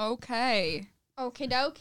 [0.00, 0.28] Ok.
[1.16, 1.80] Ok, ok.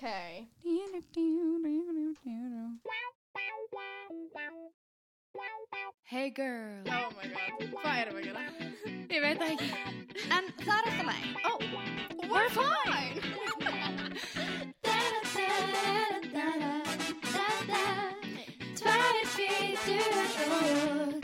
[6.03, 8.43] Hey girl Oh my god, hvað erum við að gera?
[9.11, 9.69] Ég veit það ekki
[10.33, 11.59] En það er alltaf læg Oh,
[12.31, 13.21] we're fine!
[18.81, 21.16] Tvær hvítur og til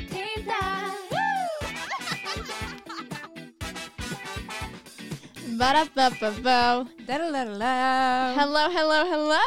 [8.38, 9.42] Hello, hello, hello.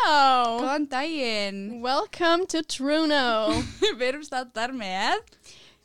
[0.63, 1.81] Góðan daginn.
[1.83, 3.51] Welcome to Truno.
[3.99, 5.19] Við erum staðar með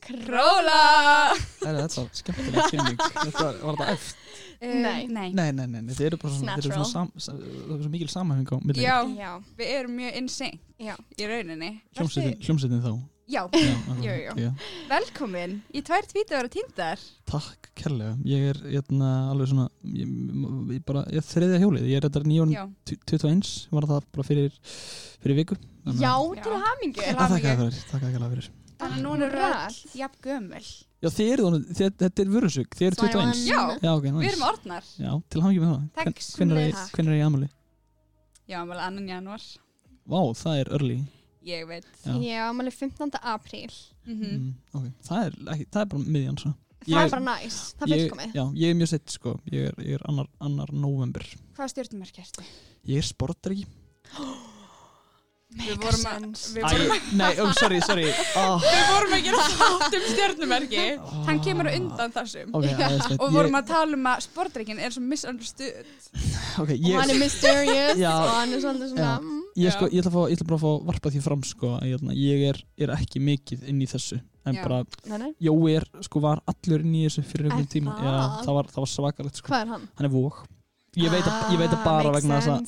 [0.05, 1.34] Króla.
[1.62, 4.18] Þetta var skemmtileg kynning Þetta var var þetta eft
[4.62, 5.08] Eh, Nei.
[5.10, 5.32] Nei.
[5.34, 8.10] Nei, nei, nei, þið eru bara svona, þið eru svona sam, það er svo mikil
[8.13, 9.32] samhæfing á milli Já, Já.
[9.58, 10.94] við erum mjög insane Já.
[11.18, 11.70] í rauninni.
[11.98, 12.91] Hljómsveitin þá
[13.30, 13.46] Já,
[14.02, 14.50] Já, já.
[14.90, 17.00] velkomin í tvær tvítuðar og týndar.
[17.30, 20.10] Takk kærlega, ég er hérna, alveg svona ég,
[20.76, 22.64] ég bara, ég er þriðja hjólið ég er þetta nýjón Já.
[22.92, 24.58] 21 var það bara fyrir,
[25.22, 25.55] fyrir viku
[25.86, 27.00] Þannig Já, að- til hamingu.
[27.02, 28.50] Til að þér fyrir, þakka þér kærlega fyrir
[28.82, 29.96] Þannig að núna eru öll Rætt.
[29.96, 30.68] jafn gömul.
[31.02, 31.66] Já, þið eru þannig,
[32.02, 33.34] þetta er vörusug, þið eru 21 Svævan.
[33.46, 33.62] Já.
[33.82, 34.85] Já, ok, Við erum orðnar.
[34.98, 36.91] Já, til hafingi með það Takk Hvenær er, sömuleiðis.
[36.98, 37.50] hvenær er ég amali?
[38.50, 39.44] Já, maður annan janúar.
[40.10, 40.98] Vá, það er early
[41.44, 41.86] Ég veit.
[42.06, 42.14] Já.
[42.22, 43.18] Ég á ámali 15.
[43.22, 43.72] apríl.
[44.06, 47.58] Mm mm, ok, það er, ekki, það er bara miðjan svo Það er bara næs.
[47.78, 48.32] Það er ég, fullkomið.
[48.34, 51.22] já, ég er mjög sett sko ég er, ég er annar, annar november
[51.58, 52.46] Hvað stjórnumerk ertu?
[52.90, 53.66] ég er sportari
[55.52, 58.05] Við vorum að, við Æ, vorum, nei, oh, sorry, sorry
[58.40, 60.85] oh, við vorum að gera þátt um stjórnumerki.
[61.27, 62.54] Hann kemur á undan þessum.
[62.55, 63.18] ok, aðeinslegt.
[63.18, 65.91] Og við vorum að tala um að sportreikin er svo misunderstood.
[66.63, 68.13] ok, Og hann er mysterious Já.
[68.16, 69.12] og hann er svolítið svona...
[69.19, 69.41] Mm.
[69.59, 71.74] ég, sko, ég, ætla að fá, ég ætla bara að fá varpa því fram sko
[71.81, 74.63] að ég, ég er, er ekki mikið inn í þessu en Já.
[74.63, 74.79] bara,
[75.12, 75.34] nei.
[75.44, 78.00] Jói er, sko, var allur inn í þessu fyrir Er einhvern tíma?
[78.00, 78.16] Já,
[78.47, 79.85] það var, það var svakalegt sko Hvað er hann?
[80.00, 80.41] hann er vók
[81.00, 82.62] ég veit að, ég veit að Ah, bara vegna þess að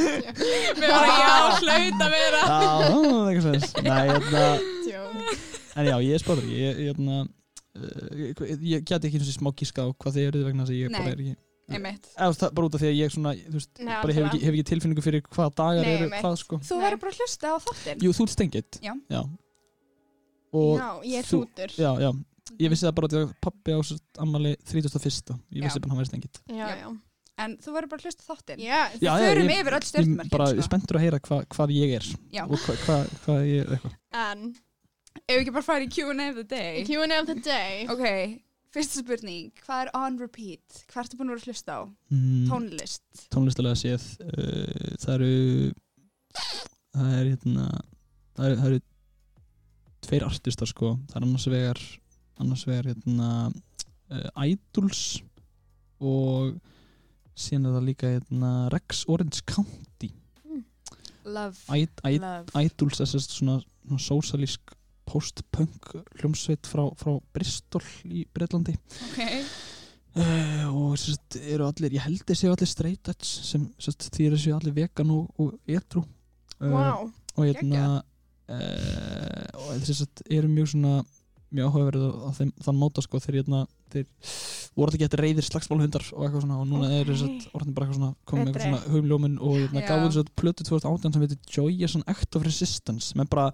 [0.00, 2.40] Við varum já, hlaut að vera.
[2.40, 2.46] Já,
[2.86, 4.44] það er eitthvað sens Nei, hérna.
[5.76, 7.18] En já, ég er spáður Ég, ég, hérna,
[7.76, 7.84] uh,
[8.16, 8.42] ég,
[8.72, 10.88] ég geti ekki eins og smá gíska á hvað þið eruð vegna þess að ég
[10.94, 10.98] Nei.
[11.00, 11.36] bara er ekki
[11.70, 12.08] Einmitt.
[12.16, 14.56] eða, það, bara út af því að ég svona, veist, Nei, bara hef ekki, hef
[14.56, 17.56] ekki tilfinningu fyrir hvað dagar Nei, eru hvað sko Þú verður bara að hlusta á
[17.68, 18.02] þáttinn.
[18.02, 19.22] Jú, þú ert stengið Já.
[20.50, 21.70] Og Já, ég er hrútur.
[21.78, 22.10] já, já
[22.58, 23.78] Ég vissi það bara að pappi á
[24.24, 25.36] ammali 31.
[25.54, 26.90] Ég vissi bara hann væri stengið Já, Já.
[27.40, 28.58] En þú verður bara að hlusta á þáttinn.
[28.60, 30.30] Já, já, förum ég- yfir öll Ég stjórnumerkin.
[30.34, 30.56] bara sko.
[30.60, 30.66] sko.
[30.68, 32.42] spenntur að heyra hva, hvað ég er Já.
[32.44, 34.42] og hvað hva, hva ég er eitthvað en
[35.26, 36.84] Ef við ekki bara fara í Q&A of the day.
[36.86, 37.86] Q&A of the day.
[37.90, 39.50] Ok, fyrsta spurning.
[39.66, 40.84] Hvað er on repeat?
[40.92, 41.80] Hvað ertu búin að vera að hlusta á?
[42.12, 43.24] mm, Tónlist.
[43.34, 45.72] Tónlistalega séð uh, Það eru
[46.94, 47.66] Það er hérna
[48.36, 48.80] Það eru, það eru
[50.06, 51.82] tveir artistar sko Það er annars vegar
[52.40, 53.30] annars vegar hérna
[54.10, 55.20] uh, Idols
[56.00, 56.56] og
[57.36, 60.10] síðan er það líka hérna Rex Orange County
[61.24, 61.56] Love.
[61.76, 62.48] I, I, Love.
[62.56, 64.72] Idols er svona, svona sósalísk
[65.10, 65.90] post-punk
[66.20, 68.76] hljómsveit frá, frá Bristol í Breitlandi
[69.10, 69.20] Ok.
[70.16, 74.56] uh, og sérst eru allir ég held séu allir straight edge sem sérst því séu
[74.56, 77.08] allir vegan og, og edru uh, Wow.
[77.36, 78.00] og hérna
[78.50, 81.00] uh, og sérst eru mjög svona
[81.50, 84.06] mjög áhugaverið á þeim þann móta sko þeir hérna þeir
[84.76, 86.96] voru alltaf getið reyðir slagsmálhundar og eitthvað svona og núna Ok.
[87.02, 89.88] eru sérst orðin bara eitthvað svona komið með eitthvað svona humljómin og hérna Já.
[89.90, 93.48] gáðu sérst plötu 2018 sem heitir Joy is an Act of Resistance með bara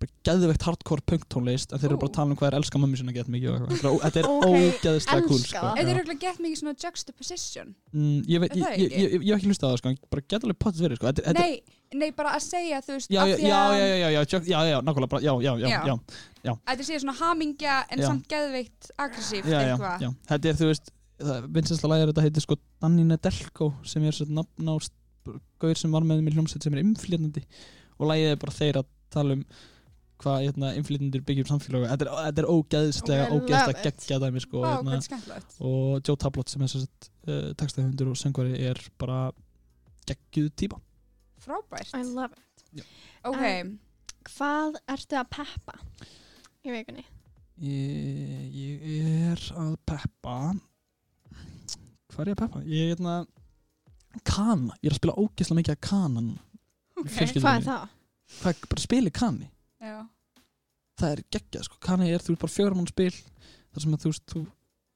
[0.00, 2.78] bara geðveikt hardcore punk tónlist en þeir eru bara að tala um hvað er elska
[2.80, 3.98] mömmu sinna gett mikið og eitthvað.
[4.06, 5.64] Þetta er Ok, ógeðislega cool sko.
[5.76, 7.74] Þetta er auðvitað gett mikið svona juxtaposition.
[7.92, 9.02] Mm, ég, veit, Er ég, það ég, ekki?
[9.02, 11.10] ég, ég, ég hef ekki hlustað á það sko, bara geta alveg potið verið sko.
[11.10, 11.60] þetta, þetta, Nei,
[11.96, 14.10] nei, bara að segja, þú veist, já, af já, því já, að já, já, já,
[14.10, 15.96] já, já, já, já, nákvæmlega bara, já, já, já, Já.
[16.46, 18.06] já, þetta sé svona hamingja en Já.
[18.06, 20.04] samt geðveikt aggressíft já, já, eitthvað.
[20.06, 20.92] já, þetta er, þú veist,
[21.56, 24.74] vinsensla lægir þetta heitir sko Danny Nedelko sem er svona nafn á
[25.60, 27.42] gauður sem var með mér hljómsveit sem er inflytandi
[27.98, 29.44] og lægið er bara þeir að tala um
[30.20, 31.86] hvað hérna, inflytjandir byggjum samfélag.
[31.94, 36.64] Þetta er, þetta er ógeðslega, ógeðslega geggja dæmi sko, hvað hérna, og Joe Tablott sem
[36.66, 39.30] er sérst uh, textahundur og söngvari er bara
[40.10, 40.80] geggjuð típa
[41.50, 41.94] Frábært.
[41.98, 42.86] I love it.
[43.26, 43.78] Ok, En-
[44.30, 45.74] Hvað ertu að peppa
[46.64, 47.04] í vikunni?
[47.60, 50.34] Ég, ég er að peppa
[52.10, 52.62] Hvað er ég að peppa?
[52.68, 53.14] Ég er hérna
[54.26, 56.30] Kana, ég er að spila ógeðslega mikið að kanan
[57.00, 57.10] ok.
[57.40, 57.84] Hvað er það?
[58.40, 59.48] Hvað, bara spili kani
[59.80, 59.98] Já.
[61.00, 64.10] Það er geggjað sko, kani er þú veist bara fjögramann spil þar sem að þú
[64.12, 64.42] veist þú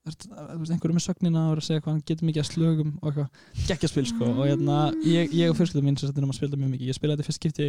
[0.09, 2.91] ert, þú veist, einhverju með sögnina og að segja hvað hann getur mikið að slögum
[3.01, 4.79] og eitthvað geggjaspil sko og hérna,
[5.09, 7.17] ég, ég og fjölskyldum mín sem þetta er um að spila mjög mikið, ég spilaði
[7.23, 7.69] þetta fyrst skipti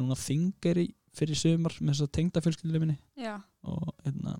[0.00, 0.86] núna þingari
[1.16, 3.34] fyrir sumar með þess að tengda fjölskyldum minni Já.
[3.68, 4.36] og hérna,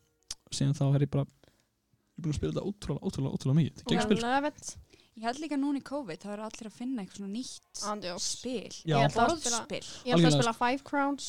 [0.52, 3.84] síðan þá er ég bara ég er búin að spila þetta ótrúlega, ótrúlega, ótrúlega mikið
[3.88, 4.80] geggjaspil sko.
[5.12, 8.28] Ég held líka núna í COVID, þá eru allir að finna eitthvað svona nýtt Andjós.
[8.38, 8.70] spil.
[8.88, 8.94] Já.
[8.96, 10.30] Ég ætla að að Algjörlega.
[10.38, 11.26] spila Five Crowns.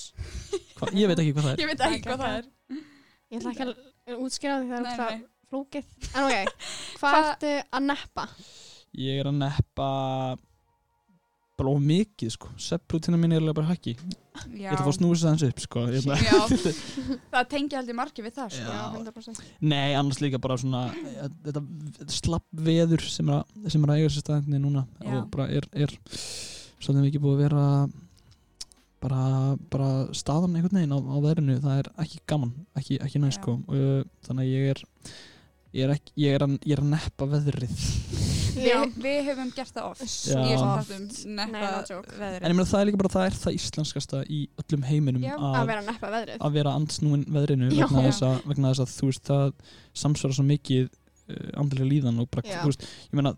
[0.77, 2.47] Hva, ég veit ekki hvað það er Ég veit ekki hvað það er.
[3.33, 5.19] Ég ætla ekki að útskýra því það er.
[5.53, 5.93] Flókið.
[6.13, 6.57] En ok,
[6.97, 8.27] hvað Hva- ertu að neppa?
[9.03, 9.87] Ég er að neppa
[11.53, 13.91] bara of mikið sko Sepprútina mín er alveg bara hakki
[14.57, 16.39] Ég ætla að fá snúið þess aðeins upp sko ég, ætla- Já,
[17.35, 18.63] það tengi aldrei margir við það, sko.
[18.65, 18.79] Já.
[18.79, 19.43] Já, 100%.
[19.69, 21.61] Nei, annars líka bara svona eh, þetta,
[21.99, 25.11] þetta slapp veður sem er að, sem er að eiga sér staðinni núna Já.
[25.19, 27.67] og bara er, er svolítið mikið búið að vera
[29.03, 29.21] bara,
[29.77, 33.43] bara staðan einhvern veginn á, á veðrinu, það er ekki gaman ekki, ekki næst Já.
[33.43, 34.83] sko uh, þannig að ég er
[35.73, 37.85] ég er, ekki, ég er, að, ég er að neppa veðrið
[38.53, 38.77] Já.
[39.01, 40.03] Við, höfum gert það oft.
[40.29, 40.35] Já.
[40.45, 40.89] Ég er sem Oft.
[40.91, 42.11] þáttum neppa joke.
[42.13, 42.43] en veðrið.
[42.45, 45.55] ég meina það er líka bara það er það íslenskasta í öllum heiminum Já, Að
[45.57, 46.37] að, vera að neppa veðrið.
[46.45, 47.79] að vera andsnúin veðrinu Já.
[47.87, 49.55] vegna þess, að, vegna þess að þú veist það
[50.03, 52.59] samsvara svo mikið uh, andlega líðan og bara, Já.
[52.61, 53.33] þú veist, ég meina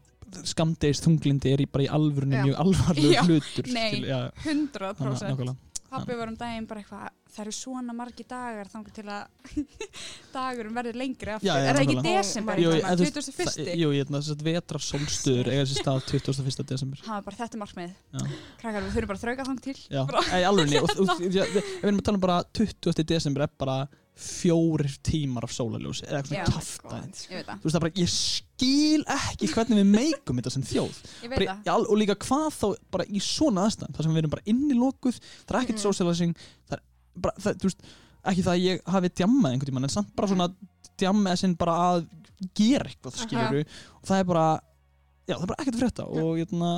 [0.52, 2.44] skamdegist þunglindi er í, bara í alvörunni Já.
[2.50, 3.24] mjög alvarlegu Já.
[3.30, 3.88] hlutur Nei.
[3.94, 5.56] skil, já, þannig, 100%.
[5.95, 9.65] Pappi var um daginn bara eitthvað, það eru svona margi dagar þangar til að
[10.36, 11.47] dagurum verður lengri aftur.
[11.50, 12.62] Já, já, er það ekki desember?
[12.62, 13.50] Þú veist, 21.
[13.50, 16.65] það- Jú, ég þess að vetrar sólstöður eiga sér stað 21.
[16.74, 17.94] desember Það var bara þetta er markmið.
[18.62, 19.77] Krakkar, við þurfum bara að þrauka þang til.
[19.89, 20.01] Já,
[20.39, 20.89] í alvörunni og,
[21.36, 21.39] við
[21.83, 23.06] erum að tala um bara 20.
[23.15, 23.77] desember er bara
[24.16, 27.08] fjórir tímar af sólarljósi eða eitthvað það,
[27.60, 31.00] Þú veist það bara, ég skil ekki hvernig við meikum þetta sem þjóð.
[31.34, 34.34] Bara, í al- og líka hvað þá bara í svona aðstæðan þar sem við erum
[34.38, 35.84] bara inni lokuð það er ekkert Mhm.
[35.84, 36.36] socializing
[36.70, 36.82] það er
[37.16, 37.82] bara, það, þú veist,
[38.26, 40.48] ekki það að ég hafi djammað einhvern tímann en samt bara svona
[40.98, 42.08] djammað sinn bara að
[42.56, 44.48] gera eitthvað skilur og það er bara
[45.25, 46.69] já, það er bara ekkert frétta og, jötna,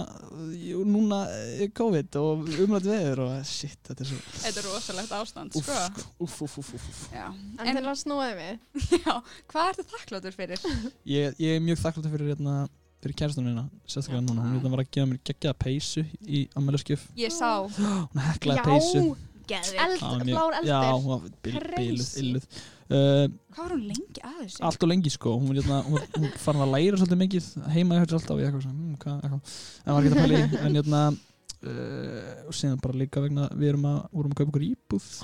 [0.79, 1.19] og núna
[1.59, 5.77] er COVID og umrætt veður og shit, þetta er svo Þetta er rosalegt ástand, sko.
[6.23, 7.03] úff, úff, úff, úff.
[7.13, 7.27] Já.
[7.65, 8.65] En til að snúa þig við.
[9.05, 9.13] já,
[9.51, 10.67] hvað ertu þakkláttur fyrir?
[11.07, 12.57] Ég, ég er mjög þakkláttur fyrir, jötna,
[13.03, 17.51] fyrir kæristunina sérstaklega núna, hún var að gefa mér geggjaða peysu í ammæluskjöf Ég sá,
[17.67, 19.03] hún heklaði peysu
[19.47, 20.71] Já, mjög- blár eldir.
[20.73, 22.23] Já, hún var bil, biluð, Crazy.
[22.23, 22.47] illuð
[22.91, 24.61] uh, Hvað var hún lengi að þessu?
[24.69, 25.33] Allt og lengi sko.
[25.41, 28.49] Hún hérna, hún, hún fann að læra svolítið mikið Heima ég hörði alltaf og ég
[28.49, 29.57] eitthvað hm, hvað, eitthvað.
[29.83, 33.73] En var ekki að pæla í En hérna uh, Og síðan bara líka vegna Við
[33.73, 35.09] erum að, vorum að kaupa okkur íbúð.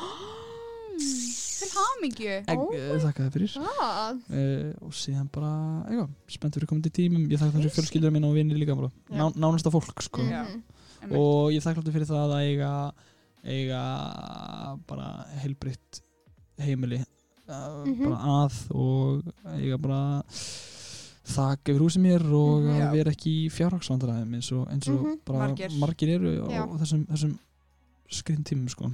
[1.64, 2.36] Til hamingju.
[2.52, 3.58] Oh uh, Þakka þið fyrir.
[3.64, 5.54] Ah, uh, Og síðan bara,
[5.88, 7.26] eitthvað Spennt fyrir komandi tímum.
[7.32, 8.92] Ég þakka þessu fjölskyldur mín og vinni líka bara.
[9.14, 10.26] Ná, Nánasta fólk sko.
[11.04, 11.20] Einmitt.
[11.20, 12.72] og ég þakkláttu fyrir það að eiga
[13.44, 13.82] eiga
[14.88, 15.08] bara
[15.42, 16.00] heilbritt
[16.64, 17.02] heimili
[17.50, 18.04] uh, Mhm.
[18.10, 18.18] bara
[18.48, 19.24] að og
[19.58, 20.24] eiga bara
[21.24, 22.64] þak yfir húsið mér og.
[22.68, 22.88] Já.
[22.88, 25.20] að vera ekki í fjárhagsvandræðum eins og, eins og Mhm.
[25.26, 25.72] bara Margir.
[25.80, 26.64] margir, eru Já.
[26.68, 27.38] á þessum, þessum
[28.10, 28.92] skriðin tímum sko.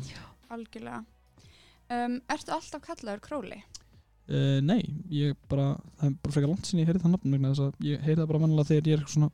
[0.51, 1.05] Algjörlega.
[1.89, 3.63] Um, ertu alltaf kallaður króli?
[4.29, 7.49] uh, nei, ég bara það er bara frekar langt sinni ég heyrði það nafn vegna
[7.49, 9.31] þess að ég heyrði það bara vannilega þegar ég er svona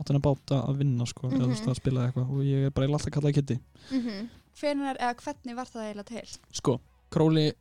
[0.00, 1.70] áttan að báta að vinna sko, eða þú veist Mhm.
[1.70, 3.58] að spila eitthvað og ég er bara alltaf kallað Kitty
[3.90, 4.28] Mhm.
[4.60, 6.38] Hvernig var það eiginlega til?
[6.52, 7.52] Sko, Króli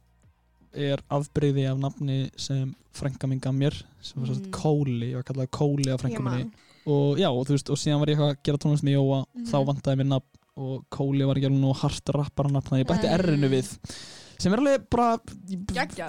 [0.74, 4.42] er afbreyði af nafni sem frænka minn gaf mér sem var Mm.
[4.46, 4.52] mm.
[4.52, 6.52] Kóli, ég var kallað Kóli af frænka Ég minni
[6.86, 9.46] og já, og þú veist, og síðan var ég að gera tónlist með Jóa, Mhm.
[9.46, 10.26] þá vantaði mér nafn
[10.58, 13.20] og Kóli var ekki alveg nú hart rappara nafn þannig ég bætti Mm.
[13.20, 13.78] R-inu við
[14.40, 15.18] sem er alveg bara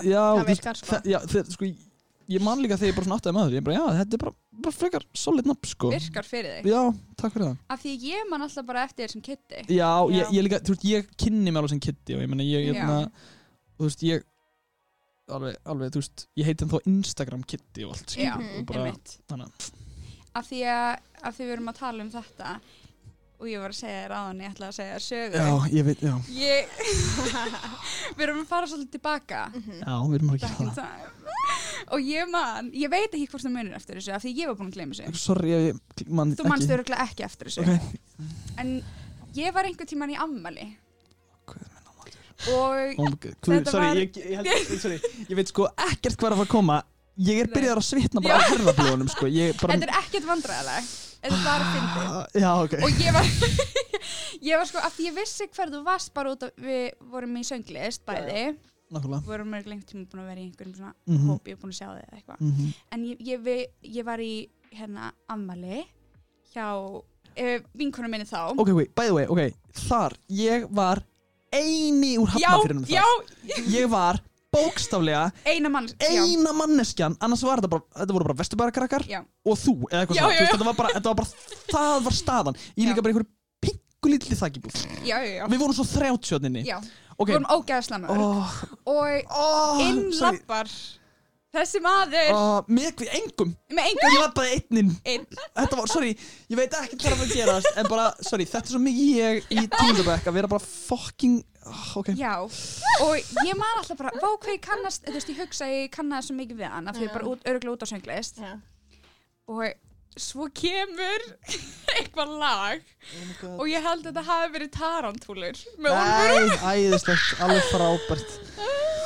[0.02, 0.96] já, Það virkar, sko.
[1.04, 1.86] já, þe- sko, ég-
[2.28, 4.34] ég man líka þegar ég bara svona áttaði maður ég bara, já, þetta er bara,
[4.52, 6.70] bara frekar solid nafn, sko Virkar fyrir þig?
[6.70, 9.64] já, takk fyrir það Af því að ég man alltaf bara eftir þér sem kitti.
[9.68, 10.10] Já, Já.
[10.10, 12.66] Ég, ég líka, þú veist, ég kynni mig alveg sem Kitty og ég meina, ég,
[12.66, 12.74] Já.
[12.74, 13.10] hérna,
[13.78, 14.22] þú veist, ég
[15.36, 18.66] alveg, alveg, þú veist, ég heiti hann þá Instagram Kitty og allt, Já, skilur, og
[18.70, 19.16] bara, einmitt.
[19.30, 19.70] þannig að,
[20.40, 22.50] Af því að, af því við erum að tala um þetta
[23.40, 25.38] og ég var að segja þér áðan, ég ætla að segja þér sögu.
[25.40, 26.74] já, ég veit, já, Ég,
[28.18, 29.40] við erum að fara svolítið tilbaka.
[29.54, 29.78] Mhm.
[29.80, 31.16] já, við erum að Back gera in time.
[31.96, 34.58] Og ég man, ég veit ekki hvort það munir eftir þessu, af því ég var
[34.60, 35.06] búin að gleyma þessu.
[35.08, 35.20] það.
[35.24, 37.64] Sorry, ég, ég man Þú manst öruglega ekki eftir þessu.
[37.64, 38.28] Ok,
[38.60, 38.74] En
[39.40, 40.66] ég var einhver tíman í ammali
[41.48, 41.79] Guð minn.
[42.48, 43.10] Og oh,
[43.44, 46.54] sorry, var- ég, ég, held, sorry, ég veit sko ekkert hvað er að fara að
[46.54, 46.78] koma,
[47.20, 47.54] ég er Nei.
[47.58, 48.40] byrjaður að svitna bara Já.
[48.40, 49.28] á herðablóðunum, sko,
[49.60, 50.90] bara, þetta er ekkert vandræðileg.
[51.20, 52.40] Þetta er bara að fyndi.
[52.40, 53.26] já, ok, Og ég var,
[54.48, 57.34] ég var sko, af því ég vissi hver þú varst bara út af, við vorum
[57.36, 58.46] í sönglist bæði,
[58.90, 61.28] nákvæmlega, við vorum mörg lengt tíma búin að vera í einhverjum svona Mhm.
[61.28, 62.40] hópi, ég er búin að sjá þig eða eitthvað.
[62.40, 64.32] mhm, En ég, ég, var í
[64.72, 65.82] hérna ammali
[66.54, 68.56] hjá uh, vinkonum minni þá.
[68.56, 69.54] ok, ok, by the way, ok,
[69.90, 71.04] þar, ég var
[71.52, 72.94] eini úr já, hafnafyrinum þar.
[72.94, 73.04] já,
[73.74, 78.38] ég var bókstaflega eina mann, já, eina manneskjan annars var þetta bara, þetta voru bara
[78.40, 80.34] vesturbærakrakkar já, og þú, eða eitthvað Já, svona.
[80.34, 80.50] já, já.
[80.54, 81.28] þetta var bara, þetta var bara,
[81.70, 82.58] það var staðan.
[82.74, 82.88] Ég Já.
[82.90, 83.30] líka bara einhverju
[85.04, 86.78] já, já, já, við vorum svo þrjátsjötninni já.
[87.16, 88.20] ok, Við vorum ógæðslega mörg.
[88.24, 88.54] Oh,
[88.88, 90.40] og oh, inn sorry.
[91.50, 92.28] Þessi maður.
[92.30, 93.54] Uh, Með engum.
[93.74, 94.12] Með engum.
[94.14, 95.24] Ég var bara einninn einn.
[95.58, 96.12] Þetta var, sorry,
[96.46, 99.08] ég veit ekki hvað það var að gerast En bara, sorry, þetta er svo mikið
[99.18, 102.34] ég í tíundabæk Að vera bara fucking oh, Ok, Já,
[103.02, 105.92] og ég man alltaf bara, vá hvað ég kannast, þú veist, ég hugsa að ég
[105.96, 108.40] kannast svo mikið við hann, af því ég er bara út, öruglega út á sönglist
[108.40, 108.52] Já.
[109.50, 111.26] og svo kemur
[111.96, 112.86] eitthvað lag.
[113.56, 116.54] Og ég held að þetta hafi verið tarantúlur með Úlfur.
[116.54, 118.38] Nei, æðislegt, alveg frábært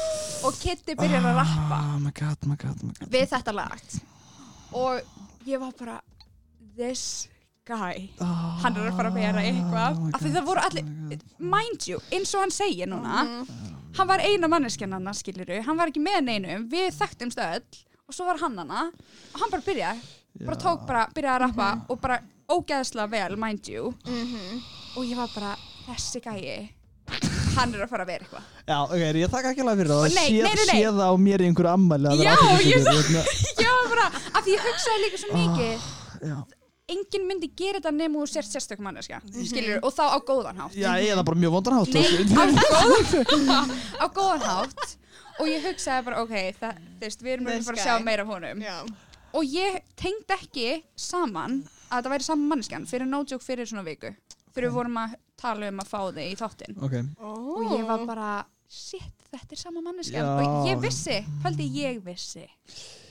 [0.44, 1.78] og Kitty byrjar að rappa.
[1.94, 3.08] Oh my god, my god, my god.
[3.14, 3.78] Við þetta lag.
[4.74, 6.00] Og ég var bara,
[6.76, 7.28] this
[7.64, 10.84] guy, oh, hann er að fara að vera eitthvað, my af því það voru allir,
[10.84, 11.22] oh God.
[11.54, 13.94] mind you, eins og hann segir núna, Mhm.
[13.96, 16.68] hann var eina manneskjan hann skiliru, hann var ekki með neinum.
[16.68, 17.62] Við þekktumst öll.
[18.06, 18.90] Og svo var hann hana
[19.32, 20.00] og hann bara byrjaði,
[20.44, 22.18] bara tók bara byrjaði að rappa og bara
[22.50, 23.94] ógeðslega vel mind you.
[24.04, 24.62] Mhm.
[24.96, 25.56] og ég var bara,
[25.88, 26.68] þessi gæi
[27.58, 28.48] hann er að fara að vera eitthvað.
[28.68, 30.02] Já, ok, ég þakka ekki alveg fyrir það?
[30.14, 30.74] Nei, Sé- nei, nei, nei.
[30.74, 33.22] Sé það á mér í einhverju ammæli að vera Já, ég- hérna.
[33.64, 35.88] ég var bara, af því ég hugsaði líka svo mikið.
[36.24, 36.36] Já,
[36.94, 40.74] enginn myndi gera þetta nema þú sért sérstök manneska skilur, og þá á góðan hátt.
[40.76, 42.04] Já, eða bara mjög vondan hátt á
[43.24, 44.96] góðan, á góðan hátt.
[45.40, 47.86] Og ég hugsaði bara, ok, það, þú veist, við erum This að fara að guy.
[47.88, 48.60] sjá meira af honum.
[48.62, 48.76] Já.
[49.34, 51.56] og ég tengdi ekki saman
[51.90, 54.12] að það væri saman manneskjan fyrir no joke fyrir svona viku.
[54.54, 56.82] Fyrir við vorum að tala um að fá þig í þáttinn.
[56.84, 58.32] Ok, og ég var bara
[58.74, 60.24] shit, þetta er sama manneskjan.
[60.24, 60.46] Já.
[60.48, 62.44] og ég vissi, haldi ég vissi.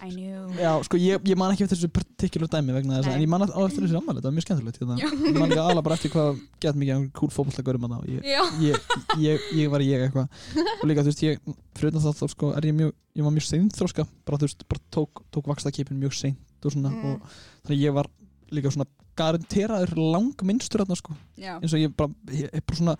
[0.03, 0.50] I knew.
[0.60, 3.13] Já, sko, ég, ég man ekki eftir þessu particular dæmi vegna þess.
[3.13, 4.98] En ég man eftir þessu ammæli, þetta var mjög skemmtilegt hérna.
[5.00, 8.89] Ég man ekki aðla bara eftir hvað gett mikið kúl fótballtagörum að það ég, ég,
[9.24, 10.42] ég, ég var ég eitthvað.
[10.82, 13.46] Og líka, þú veist, ég, fyrir það þá, sko, er ég mjög Ég var mjög
[13.46, 16.89] seint þróska Bara, þú veist, bara tók, tók vakstakipin mjög seint og svona.
[16.89, 17.12] Mm.
[17.12, 17.36] Og
[17.68, 18.10] þannig að ég var
[18.53, 18.88] líka svona
[19.20, 21.15] garanteraður langminnstur þarna, sko.
[21.38, 21.55] Já.
[21.60, 22.96] eins og ég bara, ég er bara svona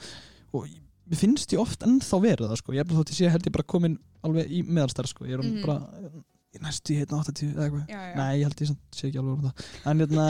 [0.53, 3.46] og ég- finnst ég oft ennþá verið það sko, ég bara þótt ég sé held
[3.50, 5.65] ég bara komin alveg í meðalstæð sko, ég er Mhm.
[5.65, 6.12] bara
[6.53, 8.15] í næstu í hérna 80 eða eitthvað.
[8.15, 9.65] Nei, ég held ég sé ekki alveg um það.
[9.86, 10.27] En hérna,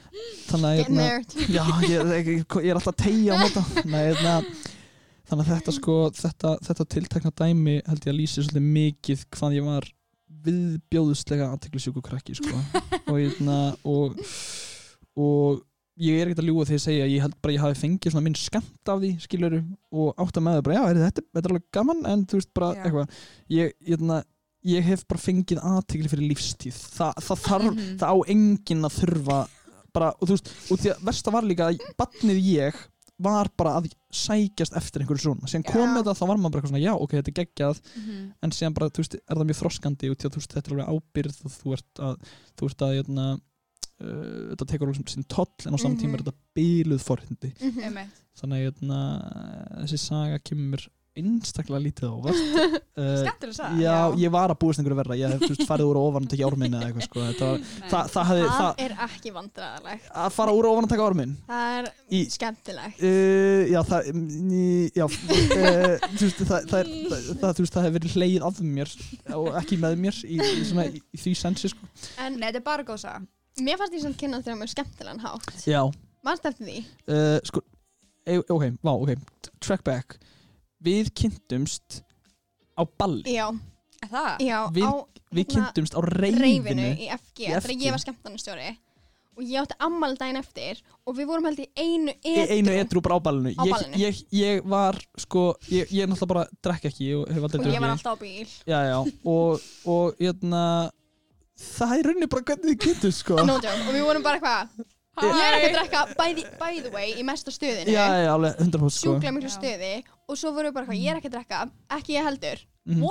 [0.48, 1.08] þannig að hérna,
[1.56, 3.46] já, ég, ég, ég er alltaf tegja á
[3.84, 4.36] nei, hérna,
[5.28, 9.54] þannig að þetta sko, þetta, þetta tiltekna dæmi held ég að lýsi svolítið mikið hvað
[9.58, 9.90] ég var
[10.44, 12.54] viðbjóðslega aðteklisjúku krakki sko.
[13.08, 14.18] Og hérna og,
[15.16, 15.62] og
[15.96, 17.80] ég er ekkert að ljúga þegar ég segja að ég held bara að ég hafi
[17.84, 19.60] fengið minn skamt af því skiluru
[19.94, 22.40] og átt að með það bara já, er þetta, þetta er alveg gaman en þú
[22.40, 22.80] veist bara Já.
[22.84, 23.18] eitthvað
[23.54, 24.16] ég, ég, hérna,
[24.64, 27.94] ég hef bara fengið aðtekli fyrir lífstíð Þa, það þarf, Mhm.
[28.00, 29.38] það á enginn að þurfa
[29.94, 32.74] bara, og þú veist, og því að versta var líka að badnið ég
[33.22, 36.72] var bara að sækjast eftir einhverju svona síðan kom þetta, þá var maður bara eitthvað
[36.74, 38.32] svona já, ok, þetta er geggjað Mhm.
[38.42, 40.66] en síðan bara, þú veist, er það mjög þroskandi og því að þú veist, þetta
[40.66, 42.16] er alveg ábyrð og þú ert að,
[42.58, 43.40] þú ert að, jötna,
[44.00, 46.26] uh, þetta tekur alveg sem toll en á saman tíma er Mhm.
[46.26, 47.80] þetta bíluð forhindi Mhm.
[47.90, 48.20] Einmitt.
[48.40, 49.00] þannig að jötna,
[49.84, 52.38] þessi saga kemur einstaklega lítið á vart
[52.98, 56.24] uh, skemmtileg saga já, ég var að búist einhverju verra ég hef, farið úr ofan
[56.26, 57.90] og tekið árminni eða eitthvað, sko, þetta var, Nei.
[57.92, 60.08] það, það hefði, Það það, er ekki vandræðalegt.
[60.24, 62.98] að fara úr ofan og taka árminn Það er í, skemmtilegt.
[62.98, 67.96] Uh, já, það, mm, já, uh, þú veist, það, það, er, það, það, það hefur
[68.00, 68.96] verið hleið af mér
[69.38, 71.86] og ekki með mér í, í, svona, í, í því sensi, sko.
[72.26, 73.22] En þetta er bara góð saga
[73.62, 75.66] mér fannst því sem kynna þér mjög skemmtilegan hátt.
[75.66, 75.82] Já.
[76.24, 76.78] Manst eftir því?
[77.06, 77.60] Uh, sko,
[78.26, 79.14] e, ok, vá, ok,
[79.60, 80.18] track back.
[80.84, 82.02] Við kynntumst
[82.78, 83.22] á balli.
[83.36, 83.50] Já,
[84.04, 84.38] Er Það?
[84.44, 84.92] já, Við- á
[85.32, 86.88] Við hérna, kynntumst á reyfinu reyfinu.
[87.00, 88.76] í FG, þegar ég var skemmtarnastjóri
[89.36, 92.52] og ég átti ammali daginn eftir og við vorum held í einu Í edru.
[92.54, 93.54] einu edru bara á ballinu.
[93.56, 93.96] Á Ég, ballinu.
[93.96, 97.80] ég, ég var, sko, ég, ég náttúrulega bara drekk ekki og hef aldrei og ég
[97.80, 97.90] var drukkið.
[97.90, 98.48] alltaf á bíl.
[98.66, 100.90] Já, já, og, og, hérna,
[101.60, 103.38] það er rauninni bara hvernig þið kynntumst, sko.
[103.48, 103.78] No joke.
[103.88, 104.84] Og við vorum bara eitthvað,
[105.14, 105.22] Hæ.
[105.30, 107.92] ég er ekki að drekka by the, by the way í mesta stöðinu.
[107.94, 109.14] Já, já, alveg 100% sko.
[109.14, 109.90] sjúklega miklu stöði
[110.26, 111.60] og svo vorum við bara eitthvað, ég er ekki að drekka,
[111.98, 112.64] ekki ég heldur.
[112.84, 113.04] Mhm.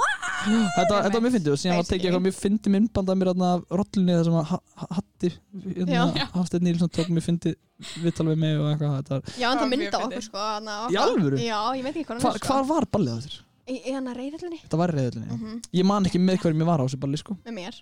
[0.75, 2.09] Þetta, þetta var mjög fyndið og síðan var tekið Basically.
[2.11, 5.29] eitthvað mjög fyndið myndband af mér þarna af rollunni þar sem að Ha- Ha- Hatti
[5.89, 6.03] Já.
[6.35, 7.55] Hafsteinn Nílsson tók mjög fyndið
[8.03, 8.91] viðtal við mig og eitthvað
[9.39, 10.05] Já, en Það mynda fyndið.
[10.11, 10.43] okkur sko.
[10.43, 11.39] þarna á Í alvöru?
[11.41, 12.69] Já, ég veit ekki hvað hva, hann Hvar sko.
[12.75, 13.39] var ballið á þér?
[13.63, 13.75] Í,
[14.13, 14.59] að reyðallinni?
[14.67, 17.37] Þetta var mm Mm Ég man ekki með hverjum ég var á þessu balli sko
[17.47, 17.81] Með mér.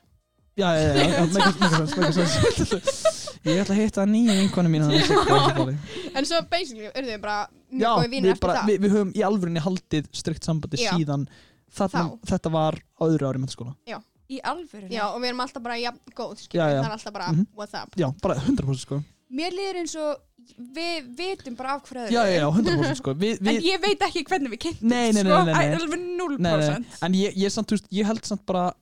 [0.60, 4.70] Já, já, já, já, mega mega sens, mega sens Ég ætla að hitta nýja vinkonu
[4.70, 4.84] mín
[6.18, 7.38] En svo basically urðum við bara
[7.72, 8.72] mjög Já, góði við, vinnir eftir bara, það.
[8.84, 10.92] við, höfum í alvörinni haldið strikt sambandi Já.
[10.98, 11.24] síðan.
[11.72, 13.74] Þetta var á öðru ári mentaskóla
[14.32, 14.92] Í alvörunni?
[14.96, 16.68] Já, og við erum alltaf bara jafn góð, Já, skilur.
[16.68, 16.76] já.
[16.82, 17.48] Það er alltaf bara, Mhm.
[17.56, 17.96] what's up?
[18.00, 20.22] Já, bara 100% sko Mér líður eins og
[20.76, 23.82] við vitum bara af hverju öðru Já, já, já, 100% sko Vi, En við, ég
[23.88, 25.76] veit ekki hvernig við kynntum Nei, nei, nei, nei, nei.
[25.80, 28.74] Alveg 0% Nei, nei, en ég, ég, samt, ég held samt bara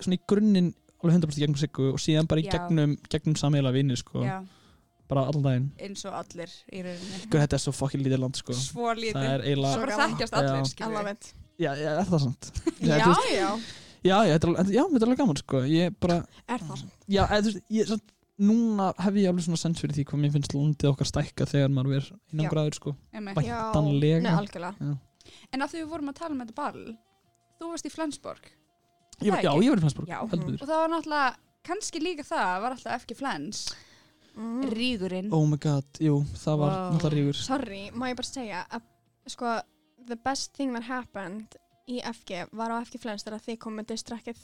[0.00, 0.72] svona í grunninn
[1.04, 2.52] alveg 100% í gegnum Siggu og síðan bara í Já.
[2.56, 4.38] gegnum, gegnum samheila vinni sko, Já,
[5.10, 8.40] bara allan daginn eins og allir í rauninni Guð, þetta er svo fucking lítið land
[8.40, 10.14] sko Svo lítið það er Svo eiginlega, Svo bara gaman.
[10.14, 10.40] þekkjast Já.
[10.42, 11.10] allir skilur við.
[11.16, 11.30] it.
[11.60, 12.50] já, já, er það sant
[12.88, 13.50] Já, Já, veist, já.
[14.04, 15.62] já, já, þetta er alveg, já, þetta er alveg gaman sko.
[15.70, 16.18] ég bara,
[16.48, 16.98] Er það svona?
[17.08, 18.10] já, eða, þú veist, ég, samt,
[18.48, 21.70] núna hef ég alveg svona sens fyrir því hvað mér finnst landið okkar stækka þegar
[21.70, 22.50] maður er innan Já.
[22.50, 22.94] gráður sko.
[23.14, 23.36] Einmitt.
[23.38, 24.22] Væntanlega.
[24.24, 24.96] Nei, algjörlega.
[25.54, 26.80] En af því við vorum að tala um þetta ball
[27.60, 28.48] Þú varst í Flensborg
[29.22, 30.20] ég, var- Það já, ég var í Flensborg Já.
[30.30, 30.62] heldur betur.
[30.62, 33.74] Og það var náttúrulega, kannski líka það var alltaf FG Flens
[34.34, 34.64] Mm.
[34.74, 36.98] Rígurinn oh my god, jú, það var Wow.
[36.98, 38.82] náttúrulega rígur Sorry, má ég bara segja að
[39.28, 39.60] sko,
[40.08, 41.46] the best thing that happened
[41.84, 44.38] í FG var á FG Flens þegar þið komið með distrackið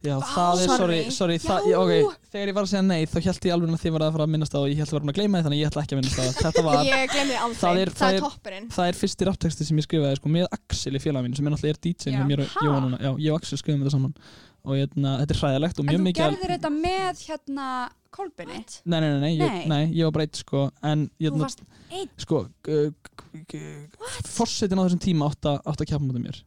[0.00, 1.36] Já, Vá, það er, sorry, sorry.
[1.42, 1.74] það, Já.
[1.74, 1.76] ég,
[2.08, 4.14] ok, þegar ég var að segja nei þá held ég alveg að þið var að
[4.16, 5.68] fara að minnast á og ég held að vera búin að gleyma því þannig ég
[5.70, 6.40] ætla ekki að minnast á það.
[6.40, 8.70] Þetta var, Ég glemði aldrei, Það er- það það er, toppurinn.
[8.78, 11.52] það er fyrsti rappteksti sem ég skrifaði sko, með Axel í félag mín sem er
[11.52, 12.16] náttúrulega er DJ Já.
[12.22, 12.64] með mér og Ha?
[12.64, 12.96] Jóa núna.
[13.04, 14.14] Já, ég og Axel skrifum þetta saman.
[14.60, 17.66] Og hérna, þetta er hræðilegt og En mjög þú mikið gerðir þetta með hérna
[18.12, 19.66] Kolbinni nei, nei, nei, nei, ég, Nei.
[19.70, 22.10] nei, ég var bara eitt sko en Þú hérna, varst einn?
[22.20, 22.42] sko
[24.28, 26.40] fórsetin á þessum tíma átt að, átt að kjapa mútið mér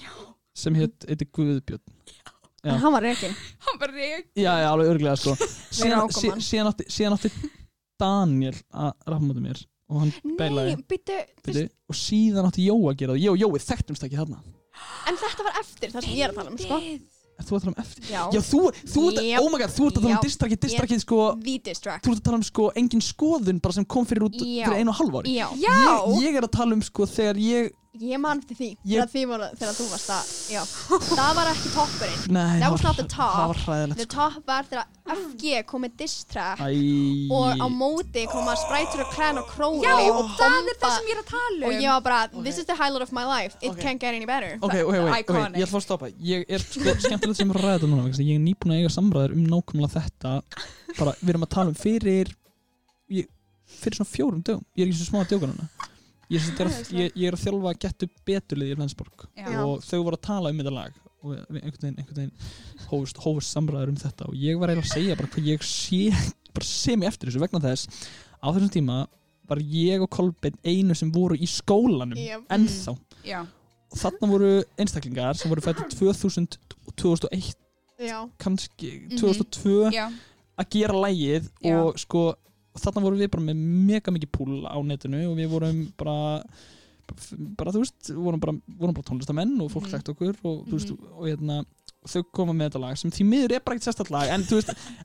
[0.00, 0.10] Já.
[0.54, 1.82] sem hétt heiti Guðbjörn.
[2.12, 2.30] Já.
[2.62, 3.32] En hann var rekin
[3.66, 5.32] Hann var reik Já, já, alveg örglega sko.
[5.74, 6.38] Síðan, ákoman.
[6.40, 7.30] sí, síðan, átti, síðan átti
[7.98, 10.76] Daniel að rappa mútið mér og hann Nei, beilaði.
[10.88, 13.24] býttu byrju, og síðan átti Jó að gera það.
[13.26, 14.38] Ég og Jói þekktumst ekki þarna.
[15.10, 16.78] En þetta var eftir það sem ég er að tala um, sko.
[17.42, 18.06] Er þú að tala um eftir?
[18.08, 18.60] Já, Já, þú,
[18.94, 19.42] þú ert, Yep.
[19.42, 20.22] oh my god, þú ert að tala um Já.
[20.24, 22.06] distrakið, distrakið sko, the distract.
[22.06, 24.64] Þú ert að tala um sko engin skoðun bara sem kom fyrir út Já.
[24.70, 25.34] fyrir einu og halv ári.
[25.36, 25.76] Já, Já.
[25.76, 27.70] Ég, ég er að tala um sko þegar ég
[28.00, 30.60] ég man til því þegar, því voru, þegar þú varst að Já,
[31.12, 32.22] það var ekki toppurinn.
[32.32, 33.34] Nei, það var- top.
[33.36, 38.24] Það var hræðilegt The top var þegar FG kom með distract Æ, og á móti
[38.32, 41.20] koma Sprites og Clan og Crowley Já, og það er bomba það sem ég er
[41.22, 41.68] að tala um.
[41.68, 43.56] og ég var bara, this is the highlight of my life.
[43.60, 43.80] It Ok.
[43.84, 44.56] can't get any better.
[44.62, 45.60] Ok, ok, ok, ok, Iconic.
[45.60, 46.10] ég ætla að að stoppa.
[46.16, 48.92] Ég er sko skemmtilegt sem að ræða þetta núna að Ég er nýbúin að eiga
[48.96, 50.32] samræður um nákvæmlega þetta.
[50.98, 52.32] Bara, við erum að tala um fyrir
[53.72, 54.64] Fyrir svona fjórum dögum.
[54.76, 55.68] Ég er ekki svo smá að djóka núna
[56.32, 59.24] Ég, er, að, ég, ég er að þjálfa að getu beturlið í Flensborg.
[59.36, 59.48] Já.
[59.66, 62.32] og þau voru að tala um þetta lag og einhvern veginn,
[62.90, 64.26] hófust, hófust samræður um þetta.
[64.30, 66.00] Og ég var eiginlega að segja bara hvað ég sé
[66.52, 68.08] bara sé mig eftir þessu vegna þess
[68.42, 68.96] á þessum tíma
[69.48, 72.46] var ég og Kolbeinn einu sem voru í skólanum Yep.
[72.56, 72.94] ennþá.
[73.28, 73.40] Já,
[73.92, 77.54] og þarna voru einstaklingar sem voru fættir 2000 og 2001
[78.02, 79.18] Já, kannski Mhm.
[79.20, 80.08] 2002 já,
[80.58, 82.34] að gera lægið og sko
[82.78, 83.56] þarna vorum við bara með
[83.90, 86.16] mega mikið púl á netinu og við vorum bara
[87.58, 89.90] bara þú veist, vorum bara, vorum bara tónlistamenn og fólk Mhm.
[89.90, 91.12] sagt okkur og, þú veist, Mhm.
[91.18, 91.64] og hérna
[92.06, 94.42] þau koma með þetta lag sem því miður er bara sérstætt lag en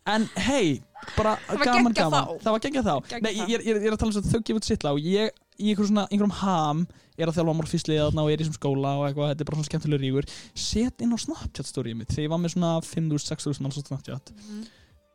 [0.08, 0.82] en hei
[1.18, 2.42] bara gaman gaman, þá.
[2.42, 3.48] það var geggjað þá Geggjað Nei, þá.
[3.50, 5.00] ég, ég, ég er að tala um þess að þau gefa út sitt lag og
[5.02, 8.58] ég í einhverjum svona, einhverjum ham er að þjálfa morfíslið þarna og er í þessum
[8.58, 10.26] skóla og eitthvað, þetta er bara svona skemmtilega ríkur
[10.56, 14.32] set inn á Snapchat storyið mitt þegar ég var með svona 5.000-6.000 manns á Snapchat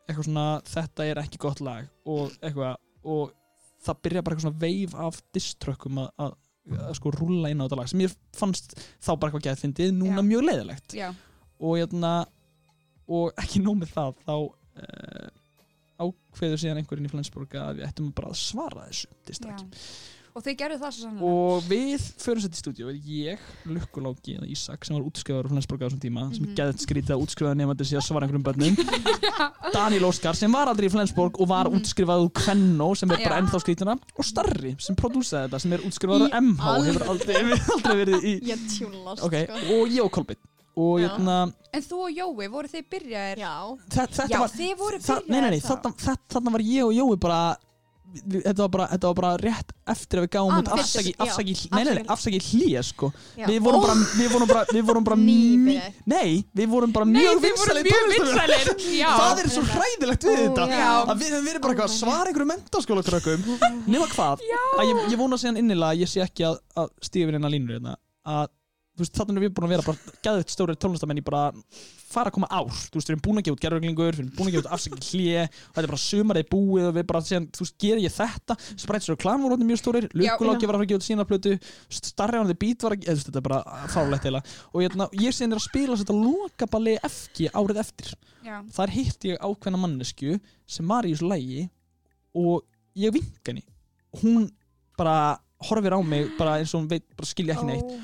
[0.07, 3.35] eitthvað svona, þetta er ekki gott lag og eitthvað, og
[3.83, 6.35] það byrja bara eitthvað svona veif af diströkkum að, að,
[6.79, 9.95] að sko rúlla inn á þetta lag sem ég fannst þá bara eitthvað gæð fyndið,
[9.99, 10.27] núna Já.
[10.31, 11.11] mjög leiðilegt já
[11.63, 12.13] og hérna
[13.13, 15.29] og ekki nóg með það þá uh,
[16.03, 19.11] ákveður síðan einhverjinn í Flensborg að við ættum bara að svara þessu
[19.43, 19.59] Já.
[20.33, 24.47] Og þið gerðu það svo sannlega og við förum sér til stúdíu ég, Lukkuláki eða
[24.49, 26.55] Ísak sem var útskrifaður á Flensborg á þessum tíma sem Mhm.
[26.57, 28.77] geðið skrítið að útskrifaður nefnandi síðan svara einhverjum börnum
[29.77, 31.77] Daniel Óskar sem var aldrei í Flensborg og var Mhm.
[31.83, 35.85] útskrifaður úr Kvenno sem er bara ennþá skrítuna og Starri sem prodúsaði þetta sem er
[35.85, 36.93] útskrifaður Í MH alvöru?
[36.93, 37.37] hefur aldrei,
[37.77, 39.53] aldrei verið í ég tjúlast ok, sko.
[39.53, 40.41] og ég og Kolbeinn
[40.75, 41.09] og Já.
[41.13, 43.53] hérna En þú og Jói, voru þið byrjaðir Já,
[43.93, 45.69] þe- þetta Já, var þið voru það, nei, nei, nei, byrjaðir
[46.33, 47.57] þarna, var ég og Jói bara
[48.13, 50.83] þetta var bara, þetta var bara rétt eftir að við gáum út Annað.
[50.83, 53.11] afsaki, Já, afsaki, nei, nei, nei, afsaki hlýja sko.
[53.39, 55.81] Við vorum bara, við vorum bara, við vorum bara mý-
[56.13, 58.73] nei, við vorum bara mjög vinsælir mjög
[59.03, 60.67] það er svo hræðilegt við þetta.
[61.09, 63.47] að við höfum verið bara eitthvað að Oh my svara einhverju mentaskóla krökkum
[63.91, 64.43] nema hvað,
[64.79, 66.91] að ég, ég vona síðan innilega að ég sé ekki að, að
[67.37, 67.97] hérna línur hérna,
[68.29, 68.51] að
[69.03, 71.43] veist, þannig erum við búin að vera bara gæðið stóri tónlistamenn í bara
[72.13, 72.71] fara að koma ár.
[72.71, 74.73] Þú veist, við erum búin að gefa út gerðurglingur við erum búin að gefa út
[74.77, 78.03] afsaki hlje og þetta er bara sumarið búið og við bara síðan, þú veist, ger
[78.03, 78.57] ég þetta?
[78.83, 81.55] Sprites og Klan voru mjög stórir Lukkuláki var að fara að gefa út sína plötu
[82.53, 85.63] the Beat var að, veist, þetta er bara fárlegt eila og hérna, ég síðan er
[85.63, 88.13] að spila þetta lokaballi FG árið eftir.
[88.43, 90.37] Já, þar hitt ég ákveðna mannesku
[90.67, 91.69] sem var í þessu lægi
[92.37, 92.65] og
[92.99, 93.65] ég vinka henni.
[94.21, 94.51] Hún
[94.99, 97.95] bara horfir á mig bara eins og hún veit, bara skilja ekki neitt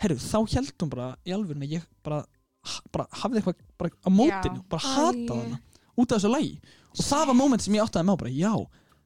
[0.00, 2.20] herru, þá held hún bara í alvörun að ég bara,
[2.92, 4.68] bara hafði eitthvað bara á mótinu, Já.
[4.72, 5.58] bara hatað hana
[6.00, 6.54] út af þessu lægi
[6.90, 8.54] og það var moment sem ég áttaði með á bara, já,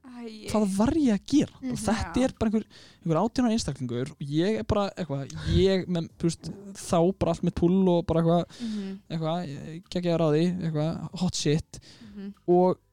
[0.05, 1.57] Æ, hvað var ég að gera?
[1.61, 1.73] Mhm.
[1.75, 2.65] og þetta er bara einhver,
[3.05, 6.49] einhver átjónar einstaklingur og ég er bara eitthvað ég með, veist,
[6.81, 11.35] þá bara allt mitt pull og bara eitthvað, mhm, eitthvað geggjaðar á því, eitthvað hot
[11.35, 11.81] shit.
[12.15, 12.33] Mhm.
[12.49, 12.84] og Eski, þú,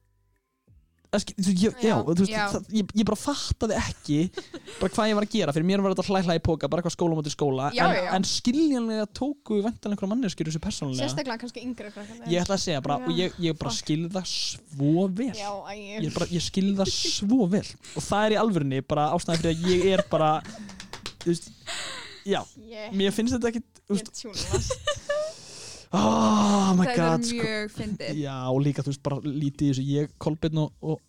[1.12, 4.18] ég, já, veist, það, ég, ég bara fattaði ekki
[4.78, 5.52] bara hvað ég var að gera.
[5.52, 7.66] Fyrir mér var þetta hlæ hlæ í póka, bara eitthvað skóla mútið skóla.
[7.76, 11.04] Já, en, en skiljanlega tóku vantanlega einhverja manneskjur þessu persónulega.
[11.04, 12.24] Sérstaklega kannski krakkarnir.
[12.32, 13.82] ég ætla að segja bara, og ég, ég bara Fuck.
[13.84, 15.30] skil það svo vel.
[15.36, 17.66] Ég, bara, ég skil það svo vel.
[17.92, 20.32] Og það er í alvörunni bara ástæðan fyrir að ég er bara
[21.22, 21.52] þú veist,
[22.24, 22.40] já,
[22.96, 25.01] mér finnst þetta ekki þú veist.
[25.98, 27.42] Oh my þetta god er sko.
[27.42, 28.22] mjög fyndið.
[28.22, 29.84] Já, og líka þú veist, bara lítið í þessu.
[29.92, 31.02] Ég, Kolbeinn og, og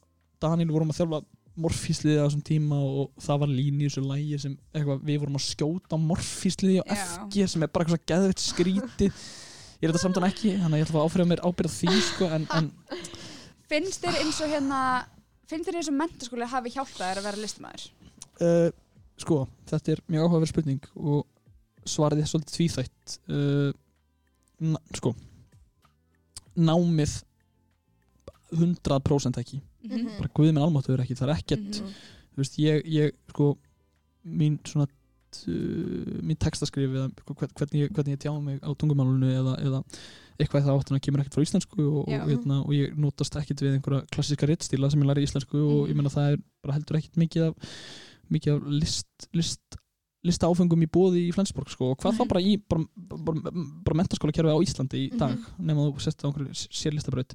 [0.43, 1.21] Daniel vorum að þjálfa
[1.63, 5.37] morfísliði á þessum tíma og það var lín í þessu lægi sem eitthvað, við vorum
[5.37, 6.85] að skjóta morfísliði á.
[6.97, 9.25] FG sem er bara eitthvað geðveitt skrítið.
[9.83, 11.97] Ég er þetta samt hann ekki, þannig að ég ætla að áfriða mér ábyrða því
[12.07, 12.69] sko, en, en
[13.69, 14.79] finnst þér eins og hérna
[15.51, 17.85] finnst þér eins og mentaskóli hafi hjálpað þér að vera listmaður
[18.39, 18.69] uh,
[19.19, 21.25] sko, þetta er mjög áhugaverð spurning og
[21.83, 23.15] svarið er svolítið tvíþætt.
[23.27, 23.71] Uh,
[24.95, 25.13] sko
[26.57, 27.23] námið
[28.53, 30.17] 100% ekki Mhm.
[30.19, 31.93] bara guðið minn almáttuður ekki, það er ekkert Mhm.
[32.33, 33.57] þú veist, ég, ég sko
[34.25, 34.87] mín svona
[36.21, 39.83] mín textaskrif eða hvern- hvernig, hvernig ég tjá mig á tungumálunu eða, eða
[40.39, 43.73] eitthvað það áttuna kemur ekkert frá íslensku og, og, hérna, og ég notast ekkert við
[43.81, 45.97] einhverja klassíska réttstíla sem ég læri í íslensku og ég Mhm.
[45.97, 47.55] menna það er bara heldur ekkert mikið af
[48.31, 49.61] mikið af list, list
[50.23, 52.27] lista áfengum í bóði í Flensborg sko, og hvað þá Mhm.
[52.29, 53.51] bara í bara, bara,
[53.83, 55.65] bara mentaskóla kerfi á Íslandi í dag Mhm.
[55.65, 57.33] nema þú sett á einhverju sérlistabraut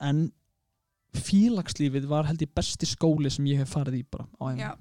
[0.00, 0.32] en
[1.14, 4.76] félagslífið var held ég besti skóli sem ég hef farið í bara á æfum já,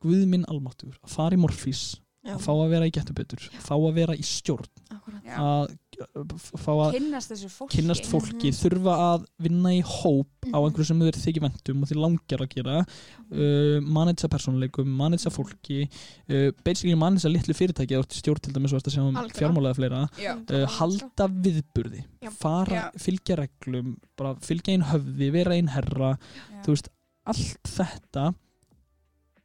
[0.00, 3.74] Guð minn almáttugur, að fara í morfís Já, að fá að vera í getubetur, fá
[3.76, 5.22] að vera í stjórn akkurat.
[5.24, 5.36] já.
[5.36, 7.76] að fá að kynnast þessu fólki.
[7.76, 8.58] kynnast fólki, Mhm.
[8.60, 10.64] þurfa að vinna í hóp á Mhm.
[10.70, 12.86] einhverju sem þeir þykir vendum og þeir langar að gera.
[13.30, 15.88] Uh, manetsa persónuleikum, manetsa fólki
[16.28, 20.08] uh, basically manetsa litlu fyrirtæki eða stjórn til dæmis um fjármálega fleira
[20.50, 23.96] uh, halda viðburði fara, fylgja reglum
[24.40, 26.18] fylgja einn höfði, vera einn herra.
[26.66, 26.88] Veist,
[27.26, 28.34] allt þetta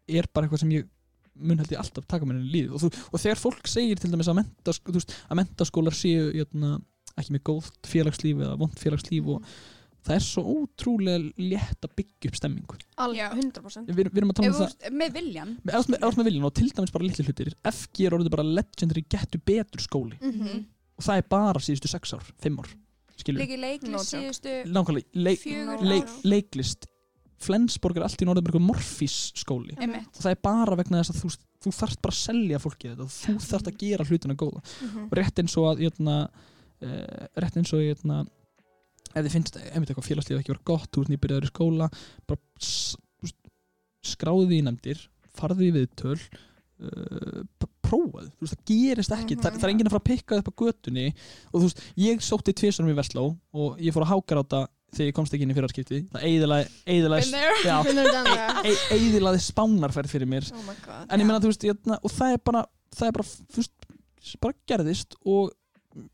[0.07, 0.87] er bara eitthvað sem ég
[1.35, 2.75] mun held ég alltaf taka mér inn í lífið.
[2.75, 6.75] Og, þú, og þegar fólk segir til dæmis að, menta, veist, að mentaskólar séu jötna,
[7.15, 9.49] ekki með góð félagslíf eða vond félagslíf og
[10.05, 12.79] það er svo ótrúlega létt að byggja upp stemmingu.
[13.01, 13.29] Alveg, Já.
[13.33, 13.89] 100%.
[13.89, 16.55] við, við erum að tala um það með viljan með, með, með, með viljan og
[16.59, 17.53] til dæmis bara litli hlutir.
[17.73, 20.19] FG er orðið bara legendary getur betur skóli.
[20.21, 20.65] Mhm.
[20.95, 22.69] og það er bara síðustu sex ár, fimm ár
[23.19, 24.53] skilur, leiki No leiklist síðustu
[25.15, 25.47] leik,
[25.81, 26.87] leik, leiklist
[27.41, 29.75] Flensborg er allt í norðum morfís skóli.
[29.77, 30.07] Einmitt.
[30.15, 31.31] og það er bara vegna þess að þú,
[31.65, 33.03] þú þarft bara að selja fólki þetta.
[33.03, 34.61] Og þú þarft að gera hlutina góða.
[34.81, 35.03] Mhm.
[35.09, 36.15] og rétt eins og að jötna,
[36.81, 38.21] uh, rétt eins og jötna,
[39.15, 41.89] ef þið finnst eitthvað félagslíf ekki vera gott, þú ert nýbyrjaður í skóla
[42.27, 43.37] bara s- þú veist,
[44.03, 46.19] skráðu því í nefndir farðu í viðtöl
[46.83, 49.35] uh, p- prófaðu, þú veist það gerist ekki.
[49.35, 49.41] Mhm.
[49.43, 51.05] það, það er enginn að fara að pikka upp á götunni.
[51.53, 54.61] Og þú veist, ég sótti tvisarum í Vestló og ég fór að háka á þetta
[54.95, 56.69] þegar ég komst ekki inn í fyrarskipti það eiðilaði,
[58.69, 60.47] e eiðilaði spánarferð fyrir mér.
[60.55, 60.71] Oh
[61.09, 63.89] en ég meina þú veist jötna, og það er bara það er bara, veist,
[64.41, 65.53] bara gerðist og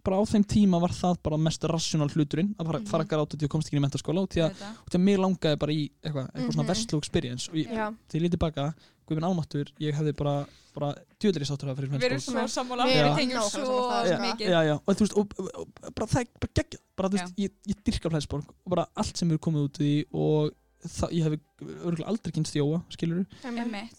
[0.05, 2.87] bara á þeim tíma var það bara mest rational hluturinn að fara, Mhm.
[2.87, 5.17] fara að gráta til að komst ekki inn í mentaskóla og því að, að mér
[5.23, 6.71] langaði bara í eitthvað, eitthvað svona Mhm.
[6.71, 8.73] vestlú experience og ég, Já, þegar ég lítið baka,
[9.07, 12.85] guðminn álmáttur ég hefði bara, bara djöðlir sáttur að fyrir Við erum sammála.
[12.85, 13.91] Við tengjum svo
[14.21, 14.47] mikið.
[14.47, 16.79] Já, já, og þú veist, og, og, og bara það er bara geggjað.
[16.95, 20.05] Bara þú veist, ég, ég dyrka Flensborg og bara allt sem er komið út í
[20.13, 20.51] og
[20.85, 21.39] það, ég hefði
[21.85, 23.25] örgulega aldrei kynst Jóa, skilur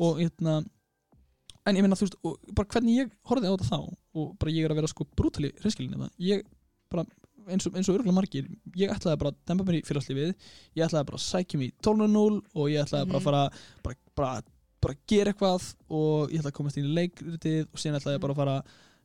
[0.01, 0.65] og hérna
[1.67, 2.17] en ég meina þú veist,
[2.57, 3.79] bara hvernig ég horfði á þetta þá
[4.19, 6.43] og bara ég er að vera sko brútali reynskilinni það, ég
[6.93, 7.05] bara
[7.51, 8.49] eins og, eins og örgulega margir,
[8.79, 10.33] ég ætlaði bara að dempa mér í félagslífið,
[10.79, 13.27] ég ætlaði bara að sækja mig í 12.0 og ég ætlaði bara að Mhm.
[13.27, 13.43] fara
[13.83, 14.43] bara, bara,
[14.83, 18.23] bara gera eitthvað og ég ætlaði að komast inn í leikritið og síðan ætlaði ég
[18.27, 18.57] bara að fara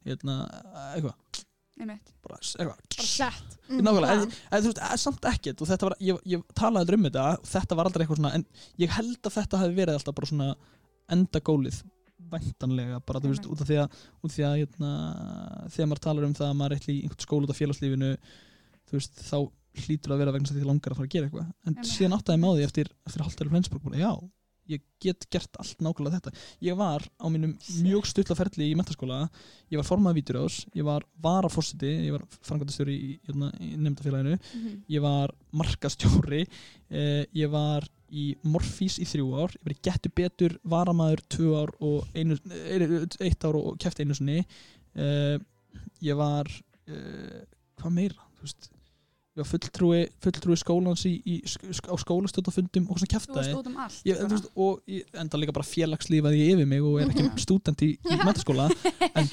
[0.06, 0.36] hérna,
[0.94, 1.44] eitthvað,
[2.24, 3.58] bara eitthvað bara sett.
[3.68, 4.22] Plan.
[4.24, 7.26] en, en þú veist, eh, samt ekkert og þetta var, ég, ég talaði um þetta
[7.40, 8.46] og þetta var aldrei eitthvað svona, en
[8.80, 10.56] ég held að þetta hafi verið alltaf bara svona
[11.10, 11.82] endagólið
[12.32, 14.92] væntanlega, bara þú veist, út af því að, því að hérna,
[15.74, 18.12] þegar maður talar um það að maður er eitthvað í einhvern skóla út af félagslífinu
[18.88, 19.38] þú veist, þá
[19.78, 21.50] hlýtur að vera vegna þess að því langar að fara að gera eitthvað.
[21.70, 24.12] En síðan áttaði á því eftir, eftir hálftæri Flensborg, já,
[24.68, 26.32] ég get gert allt nákvæmlega þetta.
[26.66, 27.54] Ég var á mínum
[27.86, 29.30] mjög stuttla ferli í mentaskóla
[29.72, 34.84] ég var formaði víturás, ég var varaforsiti, ég var frangvæntastjóri í, hérna, í nefndafélaginu Mhm.
[34.90, 36.48] ég var markastjóri
[36.90, 41.50] eh, ég var í Morfís í þrjú ár ég var í Gettu Betur, Varamaður tvö
[41.64, 42.38] ár og einu,
[43.20, 44.46] eitt ár og kæfti einu sinni
[44.96, 45.38] eh,
[46.02, 46.48] ég var
[46.88, 47.44] eh,
[47.78, 48.70] hvað meira þú veist
[49.46, 53.12] fulltrúi, fulltrúi skólans í, í, á skólastöldafundum og svona
[53.60, 53.78] út um
[54.56, 58.18] og ég enda líka bara félagslífaði ég yfir mig og er ekki stúdent í, í
[58.26, 58.70] metaskóla
[59.14, 59.30] en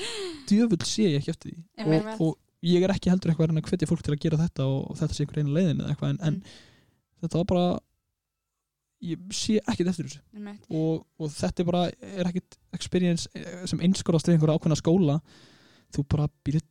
[0.50, 1.64] djöfull sé ég ekki eftir því.
[1.86, 4.42] Og, og ég er ekki heldur eitthvað að reyna að hvetja fólk til að gera
[4.44, 7.26] þetta og, þetta sé einhver eina leiðin eða eitthvað en, en Mm.
[7.30, 7.66] þetta var bara
[9.04, 10.20] ég sé ekkert eftir þessu.
[10.72, 11.82] Og, og þetta er bara
[12.20, 15.16] er ekkert experience eh, sem einskorast við einhverja ákveðna skóla.
[15.94, 16.64] Þú bara býrð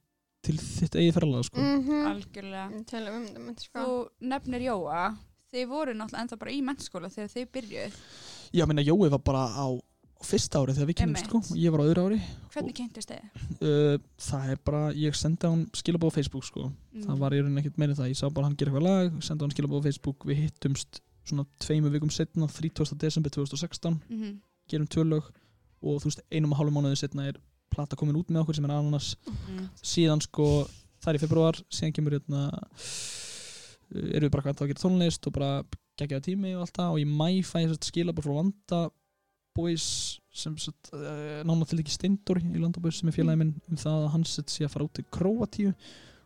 [0.43, 1.60] til þitt eigið ferðalega sko.
[1.63, 2.01] Mhm.
[2.12, 3.79] algjörlega Til um sko.
[3.79, 5.03] þú nefnir Jóa
[5.53, 7.97] þið voru náttúrulega ennþá bara í mennskóla þegar þið byrjuð
[8.53, 9.67] já, minna, Jói var bara á,
[10.23, 12.19] fyrsta ári þegar við kynnumst sko, ég var á öðru ári
[12.53, 13.23] hvernig kynntist þið?
[13.62, 17.03] uh, það er bara, ég sendi hann skilabóð á Facebook sko, Mm.
[17.08, 19.41] það var í rauninni ekkert meira það ég sá bara hann gera eitthvað lag, sendi
[19.43, 22.95] hann skilabóð á Facebook við hittumst svona tveimu vikum setna 30.
[22.99, 24.39] desember 2016 Mhm.
[24.69, 25.23] gerum tvö lög
[25.84, 27.38] og þú veist einum og hálfum mánuði setna er
[27.74, 29.12] plata komin út með okkur sem er ananas.
[29.28, 29.68] Mm.
[29.82, 30.48] síðan sko
[31.04, 35.28] það er í februar síðan kemur hérna uh, erum við bara hvað að gera tónlist
[35.30, 35.52] og bara
[36.00, 36.92] geggjaða tími og allt það.
[36.96, 38.82] Og í mæ fæ ég skila bara frá Vanda
[39.54, 39.88] Boys
[40.34, 44.12] sem uh, nána til ekki Steindor í Landaböðs sem er félagi minn um það að
[44.16, 45.74] hann sett sé að fara út til Króatíu.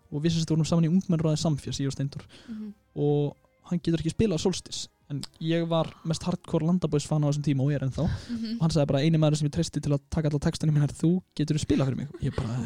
[0.07, 2.69] Og við sem sett vorum saman í ungmennráði samfjars ég og Steindor Mhm.
[2.95, 3.35] og
[3.67, 7.63] hann getur ekki spilað Solstis en ég var mest hardcore Landaböðs fan á þessum tíma
[7.63, 8.05] og ég er ennþá.
[8.29, 8.55] Mhm.
[8.57, 10.83] og hann sagði bara eini maður sem ég treysti til að taka alla textanum minn
[10.83, 11.21] er þú.
[11.35, 12.07] Getur spila fyrir mig?
[12.21, 12.57] Ég bara,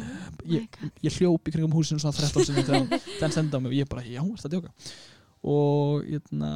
[0.46, 0.66] ég,
[1.02, 2.88] ég hljóp í kringum húsinu svona 13 sinni þegar
[3.20, 3.70] hann- sendi á mig.
[3.70, 4.72] Og ég bara, já, er þetta djóka?
[5.42, 6.50] Og hérna,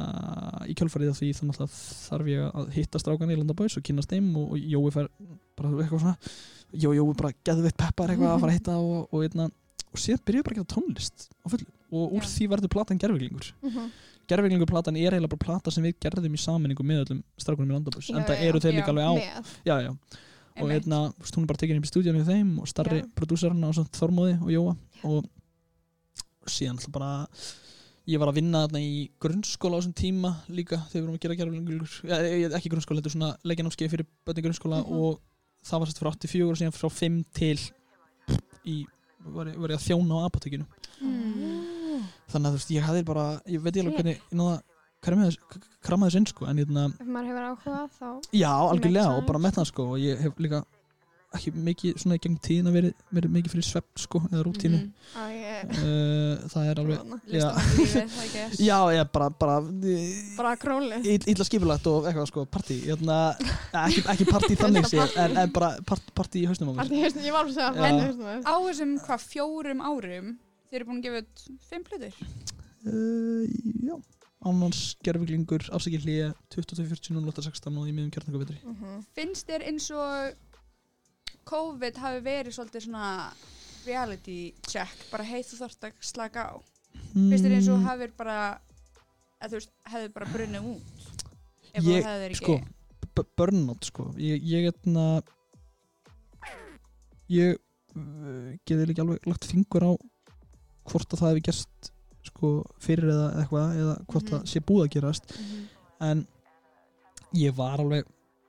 [0.67, 1.71] í kjölfarið af því þannig að
[2.07, 5.09] þarf ég að hitta strákan í Landabæs og kynast þeim og, og Jói fær
[5.57, 6.17] bara eitthvað svona
[6.71, 9.49] Jói, Jói bara geðveitt peppar eitthvað að fara að hitta og, og, hérna,
[9.91, 12.31] og síðan byrjuði bara að gera tónlist og úr Já.
[12.31, 13.67] því verður platan gerfinglingur Mhm.
[13.67, 13.91] gerfinglingur
[14.27, 18.09] platan er eiginlega bara plata sem við gerðum í saminningu með öllum strákunum í Landabæs
[18.11, 19.13] Já, en það eru þeir líka alveg á
[19.65, 19.91] já, já.
[20.61, 23.93] og hérna, hún er bara tekin upp í stúdíunum við þeim og starri á svona
[23.93, 24.75] Þormóði og Jóa.
[25.07, 25.25] Og
[26.47, 27.27] síðan alltaf bara
[28.07, 31.23] ég var að vinna þarna í grunnskóla á þessum tíma líka þegar við vorum að
[31.25, 32.19] gera gerfingur ja,
[32.57, 34.93] ekki grunnskóla, þetta er svona leikjanámskeið fyrir bönni grunnskóla Mhm.
[34.95, 35.19] og
[35.67, 37.59] það var sett frá 84 og síðan frá 5 til
[38.65, 38.85] í,
[39.27, 40.65] var, ég- var ég að þjóna á apotekinu
[40.97, 41.26] Mm.
[42.31, 44.57] Þannig að þú veist, ég hafði bara ég veit ég alveg hvernig ég náða
[45.07, 49.53] kramaði þess inn sko en hérna Ef maður hefur áhuga þá Já, algjörlega og bara
[49.59, 50.63] það sko og ég hef líka
[51.37, 54.93] ekki mikið svona í gegn tíðina verið, verið mikið fyrir svepp sko eða rútínu Mhm.
[55.11, 57.11] á ég uh, það er alveg.
[57.27, 57.49] Já.
[57.75, 58.61] Guess.
[58.69, 63.19] Já, ég bara, bara uh, bara króli illa skipulagt og eitthvað sko partí hérna,
[63.85, 66.95] ekki, ekki partí þannig sé en, en bara part, partí í hausnum á mér Allt
[66.95, 67.91] í hausnum, ég var alveg að segja Já.
[67.91, 70.33] að hausnum á þessum hvað fjórum árum
[70.69, 72.13] þið eru búin að gefa út fimm plötur?
[72.87, 73.43] Uh,
[73.87, 73.95] Já,
[74.47, 79.01] annars gerfuglingur afsækja hlýja 22.40.08.16 og í miðum kjarnangavitri Mhm.
[79.15, 80.35] finnst þér eins og
[81.47, 83.33] COVID hafi verið svolítið svona
[83.87, 86.55] reality check bara hei þú þarft að slaka á.
[87.13, 87.85] Finnst þér eins og Mm.
[87.87, 88.59] hafið bara
[89.41, 90.81] að þú veist, hefði bara brunnið út
[91.73, 92.59] ef Ég- það hefði ekki sko,
[93.15, 94.03] b- burnout sko.
[94.17, 95.21] Ég, ég etna
[97.29, 97.57] ég
[97.95, 99.91] uh, geði líka alveg lagt fingur á
[100.87, 101.91] hvort að það hefði gerst
[102.27, 102.51] sko
[102.83, 104.31] fyrir eða eitthvað eða hvort Mhm.
[104.33, 105.67] það sé búið að gerast Mhm.
[106.01, 106.27] en
[107.33, 108.05] ég var alveg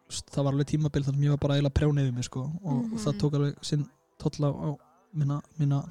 [0.08, 2.92] það var alveg tímabil þar sem ég var bara eiginlega prjónið við mig sko og,
[2.92, 3.20] og það Mhm.
[3.20, 4.76] tók alveg sinn tolla á, á
[5.14, 5.82] minna, minna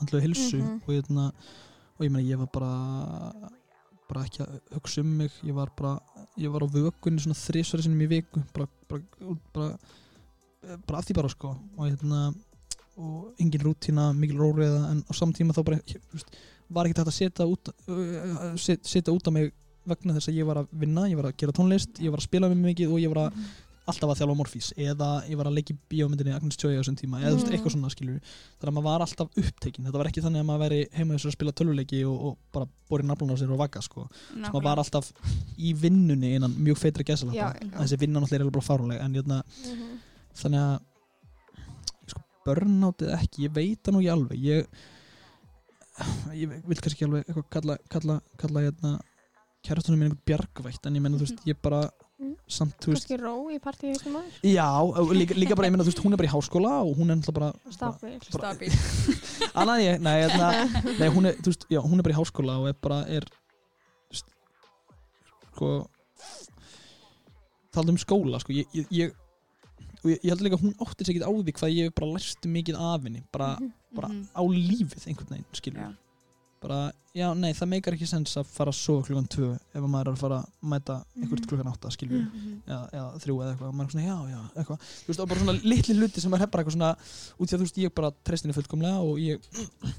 [0.00, 0.82] andlu hilsu Mhm.
[0.86, 3.50] og, ég, og ég meina ég var bara
[4.08, 5.98] bara ekki að hugsa um mig ég var bara,
[6.36, 9.02] ég var á vökunni svona þrísverði sinni í viku bara, bara,
[9.54, 9.78] bara,
[10.86, 12.34] bara af því bara sko og hérna
[12.96, 15.80] og engin rútína, mikil róriða en á samtíma þá bara
[16.12, 16.36] veist,
[16.72, 19.52] var ekki hægt að setja út uh, set, setja út á mig
[19.88, 22.28] vegna þess að ég var að vinna, ég var að gera tónlist ég var að
[22.28, 23.46] spila með mikið og ég var að Mhm.
[23.90, 27.18] alltaf að þjálfa morfís eða ég var að í bíómyndinni Agnes Joy á þessum tíma
[27.18, 27.54] eða þú veist, Mm.
[27.56, 30.62] eitthvað svona skilur þannig að maður var alltaf upptekinn þetta var ekki þannig að maður
[30.62, 33.82] væri heima þess að spila töluleiki og, og bara borið nafnum á sér og vaka
[33.82, 34.06] sko.
[34.38, 35.10] maður var alltaf
[35.58, 39.14] í vinnunni innan mjög feitra Já, gæsalappa þessi vinna náttúrulega er alveg bara fáruleg en
[39.14, 39.98] jötna, Mhm.
[40.36, 40.80] þannig að
[42.42, 44.84] sko, burnoutið ekki, ég veit það nú ekki alveg ég,
[46.34, 48.92] ég vil kannski ekki alveg eitthvað kalla, kalla, kalla hérna,
[49.62, 51.84] kærastunum minn einhvern bjargvætt en ég menna þú veist, ég bara
[52.22, 52.36] Mm.
[52.46, 53.90] samt, þú veist, kannski ró í partíu
[54.46, 54.66] já,
[55.10, 57.16] líka, líka bara, ég menna þú veist, hún er bara í háskóla og hún er
[57.18, 58.68] náttúrulega bara, stabil Stabíl.
[59.58, 60.50] annað ég, nei, hérna,
[61.00, 63.26] nei, hún er, þú veist, já, hún er bara í háskóla og er bara, er,
[64.06, 64.30] þú veist,
[65.50, 65.72] sko,
[67.74, 69.18] talað um skóla, sko, ég, ég
[70.04, 71.94] og ég, ég held líka að hún átti sér ekki á því hvað ég hef
[71.94, 73.72] bara lært mikið af henni, bara, Mhm.
[73.94, 74.26] bara Mhm.
[74.34, 75.94] á lífið einhvern veginn, skilur Já.
[76.62, 80.06] bara, já, nei, það meikar ekki sens að fara sofa klukkan tvö ef að maður
[80.08, 81.48] er að fara að mæta einhvert Mhm.
[81.48, 82.62] klukkan átta, skilur Mhm.
[82.68, 85.28] eða, eða þrjú eða eitthvað, og maður er svona, já, já, eitthvað þú veist, og
[85.28, 86.96] bara svona litli hluti sem maður hef bara eitthvað svona
[87.40, 89.40] út í að þú veist, ég bara treyst henni fullkomlega og ég,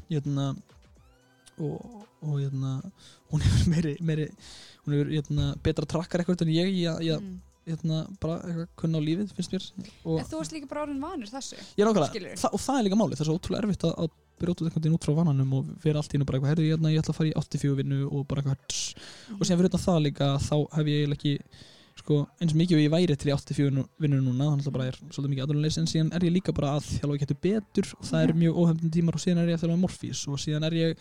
[0.09, 0.55] ég hérna
[1.59, 2.81] og, og hérna
[3.31, 4.29] hún hefur meiri, meiri
[4.85, 7.39] hún hefur hérna, betra trakkar eitthvað en ég, ég, ég Mhm.
[7.67, 9.67] Hérna, bara eitthvað kunna á lífið, finnst mér
[10.05, 12.39] og En þú varst líka bara orðin vanur þessu ég nákvæmlega, skilurðu?
[12.43, 14.09] Þa, og það er líka málið, það er svo ótrúlega erfitt að, að
[14.43, 16.87] brjóta einhvern veginn út frá vannanum og vera allt í einu bara eitthvað, herðu, ég,
[16.93, 18.95] ég ætla að fara í 84 vinnu og bara eitthvað, tss.
[19.37, 21.35] og síðan fyrir utan það líka þá hef ég eiginlega ekki
[21.93, 24.97] sko, eins mikið og ég væri til í 84 vinnur núna, þannig að bara er
[25.13, 28.23] svolítið mikið aðlulegs en síðan er ég líka bara að þjálfa getur betur og það
[28.25, 28.39] er Mhm.
[28.41, 30.97] mjög óhefndin tímar og síðan er ég að þjálfa morfís og síðan er ég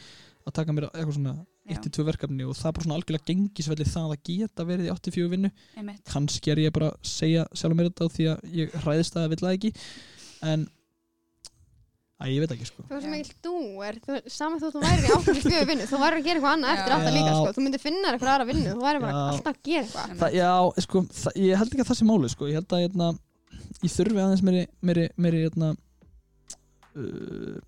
[0.46, 1.34] að taka mér eitthvað svona.
[1.70, 5.28] 1-2 verkefni og það er bara svona algjörlega gengisvelli það að geta verið í 84
[5.30, 5.50] vinnu
[6.10, 9.34] kannski er ég bara að segja sjálf mér þetta því að ég hræðist það að
[9.34, 9.70] vill það ekki
[10.52, 10.64] en
[12.22, 13.10] að ég veit ekki sko Þú er Já.
[13.12, 13.54] mikil þú
[13.86, 13.98] er,
[14.30, 16.94] saman þú þú væri í áttunni fjögur vinnu, þú væri að gera eitthvað annað eftir
[16.96, 17.54] átta líka, sko.
[17.56, 19.22] Þú myndir finna þér eitthvað aðra vinnu, þú væri bara Já.
[19.32, 20.12] alltaf að gera eitthvað.
[20.20, 20.50] það, já,
[20.86, 22.50] sko, það, ég held ekki að það sé máli sko.
[22.52, 23.08] ég held að hérna,
[23.82, 25.72] ég þurfi aðeins meiri, meiri, meiri hérna,
[26.94, 27.58] uh,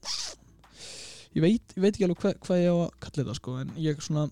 [1.35, 3.73] ég veit ég veit ekki alveg hvað, hvað ég á að kalla þetta sko, en
[3.77, 4.25] ég svona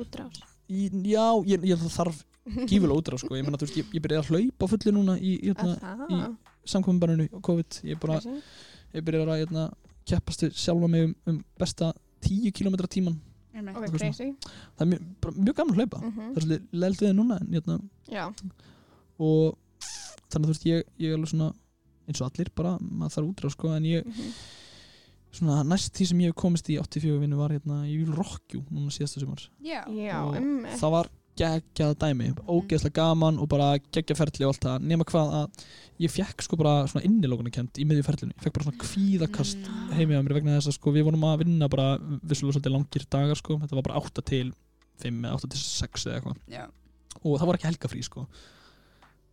[0.00, 0.40] Útrás.
[0.70, 2.24] í, já, ég, ég þarf
[2.66, 3.36] gífulega útrá sko.
[3.36, 5.76] ég, meina, þú veist, ég, ég byrjaði að hlaupa á fullu núna í, í hérna,
[6.10, 6.36] Það.
[6.72, 8.20] samkominbarinu og COVID ég, bara,
[8.94, 9.66] ég byrjaði að hérna,
[10.10, 11.92] keppast við sjálfa mig um, um besta
[12.26, 13.18] 10 km tíman
[13.54, 14.28] einmitt Ok, eitthvað crazy.
[14.78, 16.18] það er mjög, bara, mjög gaman að hlaupa Mhm.
[16.20, 17.78] það er svolítið leld við núna en, hérna,
[18.10, 18.24] Já.
[19.18, 19.56] og
[20.30, 21.50] þannig að þú veist ég, ég er alveg svona
[22.08, 24.32] eins og allir bara, maður þarf útrá sko, en ég, Mhm.
[25.32, 28.90] Svona næst því sem ég hef komist í 84 vinnu var hérna í Rockjú núna
[28.90, 29.42] síðasta sumar.
[29.62, 30.68] Já, Já, Og emmi.
[30.80, 31.08] það var
[31.40, 34.82] geggjað dæmi, ógeðslega gaman og bara geggjað ferli og allt það.
[34.90, 35.62] Nema hvað að
[36.00, 39.62] ég fekk sko bara svona innilókuna kent í miðju ferlinu, ég fekk bara svona kvíðakast
[39.64, 39.92] Mm.
[39.96, 43.06] heimi á mér vegna þess að sko við vorum að vinna bara vissulega svolítið langir
[43.08, 43.56] dagar sko.
[43.58, 44.52] Þetta var bara 8 til
[44.98, 46.36] 5 eða 8 til 6 eða eitthvað.
[46.50, 46.66] Já,
[47.24, 48.26] og það var ekki helgafrí sko.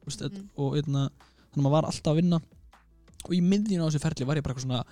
[0.06, 0.50] Vist, Mhm.
[0.58, 1.10] og eitna,
[1.52, 2.42] þannig að maður var alltaf að vinna.
[3.26, 4.84] Og í miðjun á þessu ferli var ég bara eitthvað svona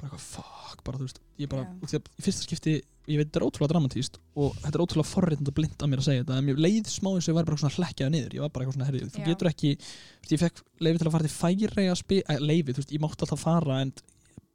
[0.00, 2.74] bara eitthvað fuck bara veist ég bara, að í fyrsta skipti
[3.08, 6.02] ég veit þetta er ótrúlega dramatíst og þetta er ótrúlega forréttand og blind að mér
[6.02, 8.36] að segja þetta en mér leið smá eins og ég var bara svona hlekkjað niður
[8.36, 11.16] ég var bara eitthvað svona herrið, þú getur ekki veist, ég fekk leiði til að
[11.16, 13.94] fara til færi að spi, eh, leiði, þú veist, ég mátti alltaf fara en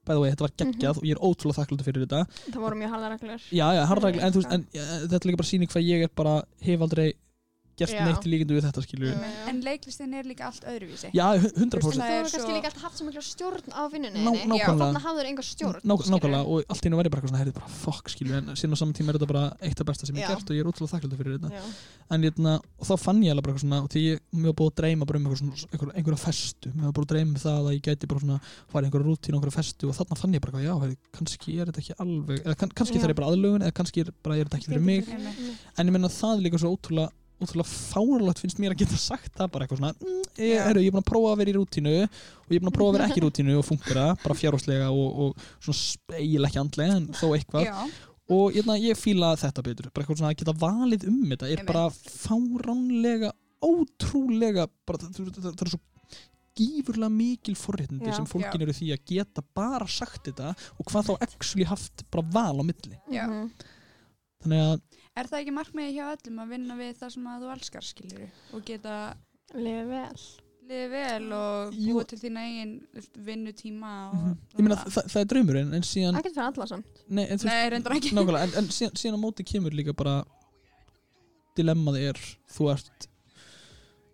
[0.03, 2.21] bæði og þetta var geggjað og ég er ótrúlega þakklúti fyrir þetta.
[2.51, 2.93] Það voru mjög
[3.87, 4.49] harðrækli, en, Já.
[4.57, 6.33] en ja, þetta er líka bara sýning hvað ég er bara,
[6.67, 7.07] hef aldrei
[7.77, 8.03] gert Já.
[8.05, 9.19] neitt í líkindu við þetta skilju Já.
[9.49, 12.55] en leiklistin er líka allt öðruvísi já, En 100% þú Það er hefur kannski svo-
[12.57, 14.19] líka alltaf haft svo mikla stjórn á vinnunni.
[14.23, 14.49] Ná- þinni.
[14.53, 14.87] nákvæmlega.
[14.93, 15.79] Þannig hafður enga stjórn.
[15.83, 16.11] Ná, skilurðu.
[16.13, 18.73] nákvæmlega og allt í nú verið bara eitthvað svona heyrið bara fuck skilju en síðan
[18.73, 20.29] á saman tíma er þetta bara eitt af besta sem ég Já.
[20.33, 21.63] gert og ég er útrúlega þakklúti fyrir þetta Já.
[22.13, 24.57] en hérna, og þá fann ég alveg bara eitthvað svona og því ég, mér var
[24.61, 27.29] búið að dreyma bara um eitthvað svona, einhver, einhverja festu, mér var búið að dreyma
[27.33, 28.37] um það að ég gæti bara svona
[28.73, 31.49] farið einhverja rútín og einhverja festu og þarna fann ég bara eitthvað, já, heyri, kannski
[31.59, 33.01] er þetta ekki alveg eða kann, kannski Já.
[33.03, 35.91] þarf ég bara aðlögun eða kannski er, bara, er þetta ekki fyrir mig en ég
[35.91, 37.09] menna það er líka svo ótrúlega
[37.41, 40.63] ótrúlega fáralegt finnst mér að geta sagt það bara eitthvað svona, mm, ég, Já.
[40.67, 42.77] heru, ég er búin að prófa að vera í rútínu og ég er búin að
[42.77, 46.61] prófa að vera ekki í rútínu og fungera, bara fjárháslega og, og svona eiginlega ekki
[46.63, 47.77] andlega en þó eitthvað já,
[48.33, 51.65] og ég, ég fíla þetta betur bara eitthvað svona að geta valið um þetta er
[51.67, 55.81] bara fáránlega ótrúlega bara, það, það, það, er svo
[56.53, 58.65] gífurlega mikil forréttindi sem fólkin Já.
[58.67, 62.63] eru því að geta bara sagt þetta og hvað þá actually haft bara val á
[62.63, 63.25] milli Já.
[63.25, 63.47] Mhm.
[64.43, 67.51] þannig að er það ekki markmiði hjá öllum að vinna við það sem að þú
[67.57, 68.23] elskar skilur
[68.57, 68.95] og geta
[69.53, 70.23] Lifi vel.
[70.63, 72.71] liðið vel og búa til þín eigin
[73.27, 74.37] vinnutíma og Mhm.
[74.57, 76.85] ég meina það, það er draumurinn en síðan Ekkert fyrir alla samt.
[77.09, 80.23] nei, en, Nei, reyndar ekki nákvæmlega, en, en síðan, síðan á móti kemur líka bara
[81.57, 82.17] dilemmað er
[82.49, 83.07] þú ert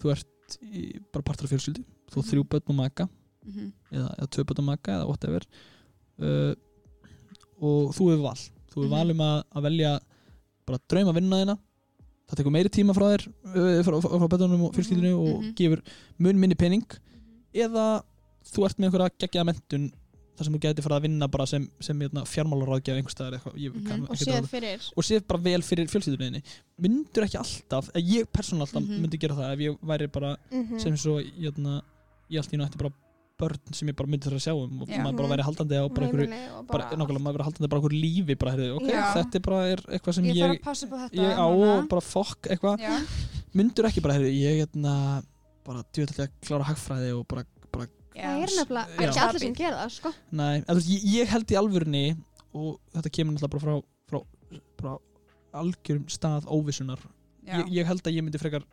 [0.02, 2.30] þú ert í, bara partur af fjölskyldu þú Mhm.
[2.30, 3.10] þrjú börn og maka
[3.46, 3.72] Mhm.
[3.92, 5.42] eða, eða tvö börn og maka eða whatever
[6.20, 6.56] uh,
[7.62, 8.90] og þú hefur val þú hefur Mhm.
[8.90, 10.00] val um að, að velja
[10.69, 11.55] bara drauma vinna þina
[12.29, 15.53] það tekur meiri tíma frá þér uh, frá, frá, frá börnunum og fjölskyldinu og Mhm.
[15.58, 15.82] gefur
[16.19, 16.86] mun minni pening
[17.53, 18.03] eða
[18.49, 19.89] þú ert með einhverja geggjaða mentun
[20.39, 23.58] þar sem þú gæti fara að vinna bara sem, sem hérna, fjármálaráðgjaf einhver staðar eitthvað,
[23.60, 23.88] ég Mhm.
[23.88, 24.86] kann Og séð fyrir.
[24.95, 26.41] og séð bara vel fyrir fjölskylduninni
[26.79, 29.01] myndur ekki alltaf, ég persónulega alltaf Mhm.
[29.03, 30.79] myndi gera það ef ég væri bara Mhm.
[30.79, 31.82] sem svo hérna,
[32.32, 32.93] ég allt í bara
[33.39, 34.99] börn sem ég bara myndi þurfa að sjá um og Já.
[35.04, 38.38] maður bara væri haldandi á bara einhverju og nákvæmlega maður verið haldandi bara einhverju lífi
[38.39, 39.04] bara, heyrðu, ok, Já.
[39.17, 41.28] þetta er bara er eitthvað sem ég ég, þarf ég, að passa upp á þetta
[41.30, 41.75] á núna.
[41.75, 42.88] og bara fokk eitthvað
[43.60, 44.95] myndur ekki bara, heyrðu, ég hérna
[45.69, 49.78] bara djúðlega að klára hagfræði og bara, bara Það er nefnilega ekki allir sem gera
[49.80, 50.10] það, sko.
[50.36, 52.06] Nei, en, veist, ég, ég held í alvörunni
[52.58, 53.75] og þetta kemur náttúrulega bara frá,
[54.10, 56.99] frá, frá algjörum stað óvissunar
[57.47, 58.65] ég, ég held að ég myndi frekar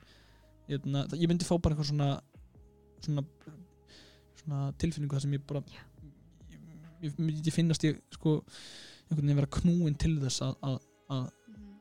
[0.72, 2.08] ég, na, ég myndi fá bara eitthvað svona
[3.04, 3.24] svona,
[4.46, 8.38] svona tilfinningu þar sem ég bara ég, ég myndi finnast ég sko
[9.10, 10.78] einhvern veginn vera knúin til þess að, að,
[11.10, 11.26] að
[11.56, 11.76] Mhm.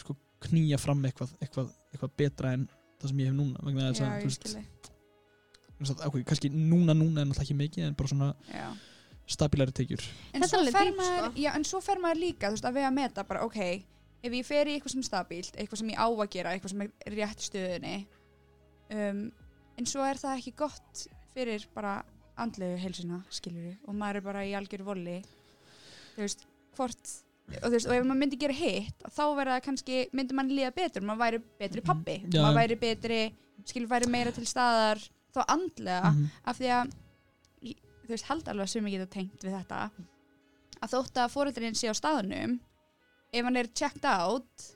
[0.00, 0.16] sko
[0.46, 2.66] knýja fram eitthvað, eitthvað, eitthvað betra en
[3.00, 4.24] það sem ég hef núna vegna þess að, þú ég
[5.84, 8.68] veist, okay, kannski núna núna er náttúrulega ekki mikið en bara svona já
[9.26, 10.02] stabilari tekjur
[10.34, 10.58] En sko.
[11.56, 13.58] en svo fer maður líka þú veist, að við að meta bara, ok,
[14.24, 16.74] ef ég fer í eitthvað sem er stabílt, eitthvað sem ég á að gera eitthvað
[16.74, 17.94] sem er rétt í stöðunni
[18.92, 19.22] um,
[19.80, 22.02] en svo er það ekki gott fyrir bara
[22.40, 25.20] andlegu heilsuna, skilur og maður er bara í algjör voli
[26.16, 26.44] þú veist,
[26.76, 27.12] hvort
[27.62, 31.02] og veist, og ef maður myndi gera hitt þá verða kannski, myndi mann líða betur
[31.06, 32.40] maður væri betri pappi, Já.
[32.42, 33.20] maður væri betri
[33.64, 34.98] skilur væri meira til staðar
[35.34, 36.26] þá andlega, Mhm.
[36.46, 36.92] af því að
[37.62, 39.90] ég- þú veist, held alveg að sumi geta tengt við þetta
[40.82, 42.58] að þótt að fóreldurinn sé á staðnum
[43.32, 44.74] ef hann er checked out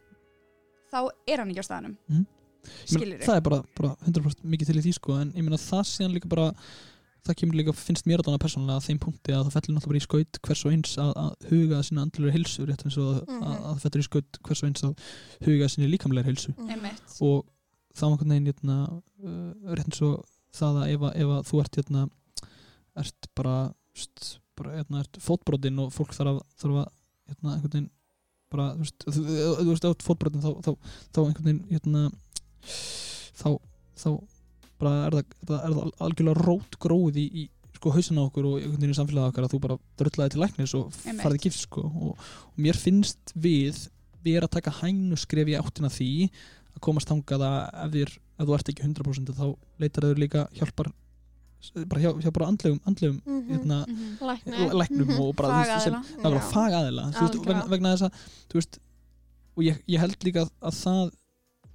[0.92, 2.26] þá er hann ekki á staðnum Mhm.
[2.26, 2.37] Ég
[2.86, 5.84] skilur það er bara, bara 100% mikið til í því sko en ég meina það
[5.92, 6.48] síðan líka bara
[7.28, 10.00] það kemur líka, finnst mér þarna persónulega að þeim punkti að það fellur náttúrulega bara
[10.00, 13.08] í skaut hvers og eins að, að huga að sína andlulega hilsu rétt eins og
[13.10, 13.42] að, Mhm.
[13.42, 15.06] að, að það fellur í skaut hvers og eins að
[15.44, 16.70] huga að sína líkamlega hilsu Mhm.
[16.70, 17.44] einmitt og
[17.98, 18.76] þá einhvern veginn hérna,
[19.24, 22.06] uh, rétt eins og það að ef, að- ef að þú ert hérna,
[22.96, 23.56] ert bara,
[23.94, 26.88] st, bara hérna, ert fótbrotinn og fólk þarf að, þarf að
[27.28, 27.90] hérna, einhvern veginn
[28.48, 30.70] bara, þú veist, þú, veist, ert fótbrotinn þá, þá,
[31.12, 32.06] þá einhvern veginn hérna,
[33.38, 33.48] þá,
[34.02, 34.08] þá
[34.78, 37.48] bara er það, er það, er það algjörlega rót gróð í, í
[37.78, 40.40] sko hausina á okkur og einhvern veginn í samfélagi okkar að þú bara dröllaði til
[40.42, 43.84] læknis og farið gift sko og, og mér finnst við
[44.24, 46.08] við erum að taka hænu skref í áttina því
[46.74, 49.44] að komast þangað að ef, þér, ef þú ert ekki 100% þá
[49.82, 50.90] leitar þau líka hjálpar
[51.90, 53.46] bara hjá, hjá bara andlegum, andlegum Mhm.
[53.50, 54.10] hérna, Mhm.
[54.28, 54.74] Læknir.
[54.78, 55.20] læknum Mhm.
[55.22, 57.06] og bara fagaðila
[57.70, 58.78] vegna, þess að
[59.58, 61.10] og ég, ég held líka að, að það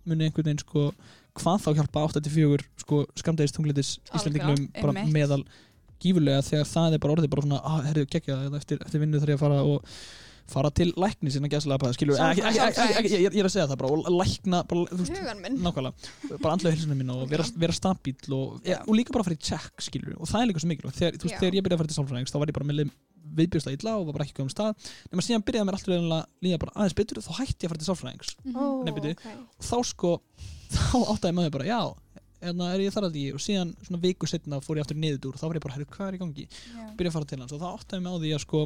[0.10, 0.88] muni einhvern veginn sko,
[1.40, 5.16] hvað þá hjálpa 84 sko, skamdegist tunglitis Íslendingnum Algjörlega, bara einmitt.
[5.16, 5.44] meðal
[6.04, 9.24] gífurlega þegar það er bara orðið bara svona að herrðu geggja það eftir, eftir vinnu
[9.24, 9.96] þarf ég að fara og
[10.54, 14.84] fara til lækni sinna gæslega ekki, ég, er að segja það bara og lækna bara,
[14.92, 15.14] þú veist,
[15.64, 19.32] nákvæmlega, bara andlega hilsuna mín og vera, vera stabíl og, ja, og líka bara að
[19.32, 21.00] fara í check skilur og það er líka svo mikilvægt.
[21.00, 22.80] Þegar, veist, þegar ég byrjaði að fara til sálfræðings þá var ég bara með
[23.24, 26.60] viðbjörsta illa og var bara ekki komið stað nema síðan byrjaði mér alltaf að líða
[26.64, 29.14] bara aðeins betur þá hætti ég að fara til sálfræðings Ó, Nei, byrju.
[29.16, 29.28] ok.
[29.60, 30.12] og þá sko,
[30.76, 31.80] þá áttaði maður bara já,
[32.44, 35.30] hérna er ég þar að því og síðan svona viku setna fór ég aftur niður
[35.32, 36.46] úr þá var ég bara, herru, hvað er í gangi?
[36.76, 36.84] Já.
[37.00, 38.64] byrja að fara til hans og það áttaði mig á því að sko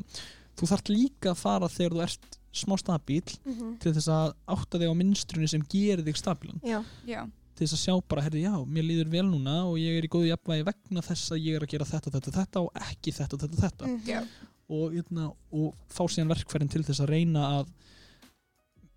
[0.58, 3.74] þú þarft líka að fara þegar þú ert smá stabíl Mhm.
[3.84, 6.80] til þess að átta þig á minstrunni sem gerir þig stabílan Já.
[7.06, 7.28] Já.
[7.58, 10.12] Til þess að sjá bara, herri, já, mér líður vel núna og ég er í
[10.14, 13.38] góðu jafnvægi vegna þess að ég er að gera þetta, þetta, þetta og ekki þetta,
[13.44, 14.06] þetta, þetta Mhm.
[14.08, 14.22] Já.
[14.70, 17.68] og, hérna, og fá síðan verkfærin til þess að reyna að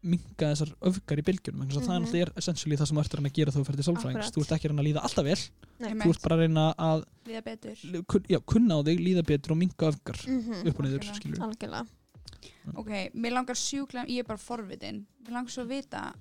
[0.02, 1.80] minka þessar öfgar í bylgjunum mm -hmm.
[1.84, 2.04] það er Mhm.
[2.06, 4.40] náttúrulega essentially það sem þú ert að reyna að gera þú fer til sálfræðings þú
[4.40, 5.40] ert ekki að reyna að líða alltaf vel
[5.80, 5.92] Nei.
[6.04, 9.50] Þú ert bara að reyna að Líða betur kun, já, kunna á þig, líða betur
[9.52, 10.66] og minka öfgar Mhm.
[10.68, 11.44] upp og niður, Algjörlega.
[11.44, 11.86] Algjörlega.
[12.76, 16.14] Ok, mér langar sjúklega, ég er bara forvitin Mér langar svo að vita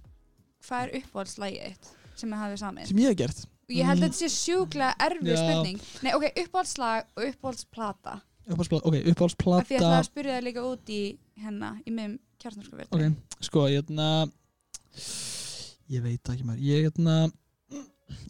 [0.68, 1.76] hvað er uppáhaldslægið
[2.20, 2.88] sem þið hafið samið.
[2.92, 3.44] Sem ég hef gert.
[3.70, 4.04] Og ég held Mm.
[4.04, 5.40] að þetta sé sjúklega erfið Já.
[5.44, 5.82] spurning.
[6.04, 8.16] Nei, ok, uppáhaldslag og uppáhaldsplata.
[8.50, 11.02] Uppáhaldsplata, ok, Af Því ég ætla uppáhaldsplata að spyrja það líka út í
[11.40, 14.08] hérna, í miðum kjartnarskoverði ok, sko, ég hérna
[15.90, 17.16] ég veit það ekki mér ég hérna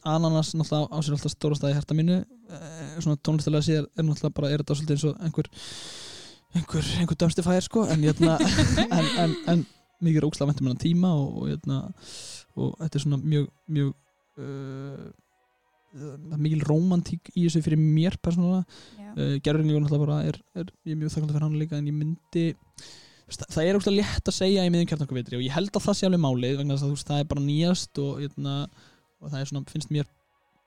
[0.08, 2.18] ananas náttúrulega á sér alltaf stóra staði í hærta mínu.
[2.50, 5.50] Eh, svona tónlistalega sér er náttúrulega bara er þetta svolítið eins og einhver
[6.56, 7.86] einhver, einhver dömstifæðir sko.
[7.94, 8.36] En, hérna,
[8.98, 9.66] en, en, en
[10.04, 11.80] mikið er ókslega ventum hennar tíma og, og, hérna,
[12.60, 13.92] og þetta er svona mjög mjög
[14.44, 15.10] uh,
[15.90, 18.66] það mikil rómantík í þessu fyrir mér persónulega.
[19.10, 21.98] Uh, gerðurlingur náttúrulega bara er, er ég er mjög þakklátt fyrir hann líka en ég
[21.98, 22.46] myndi
[23.30, 25.98] veist, það er ógst létt að segja í miðjum kjartankuvetri og ég held að það
[25.98, 28.56] sé alveg málið vegna þess að það er bara nýjast og, hérna,
[29.20, 30.10] og það er svona, finnst mér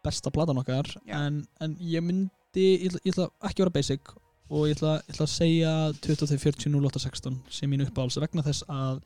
[0.02, 0.90] besta platan okkar.
[1.06, 4.14] En, en ég myndi, ég ætla, ég ætla ekki að vera basic
[4.52, 8.98] og ég ætla, ég ætla að segja 2340 0816 sem mín uppáhalds vegna þess að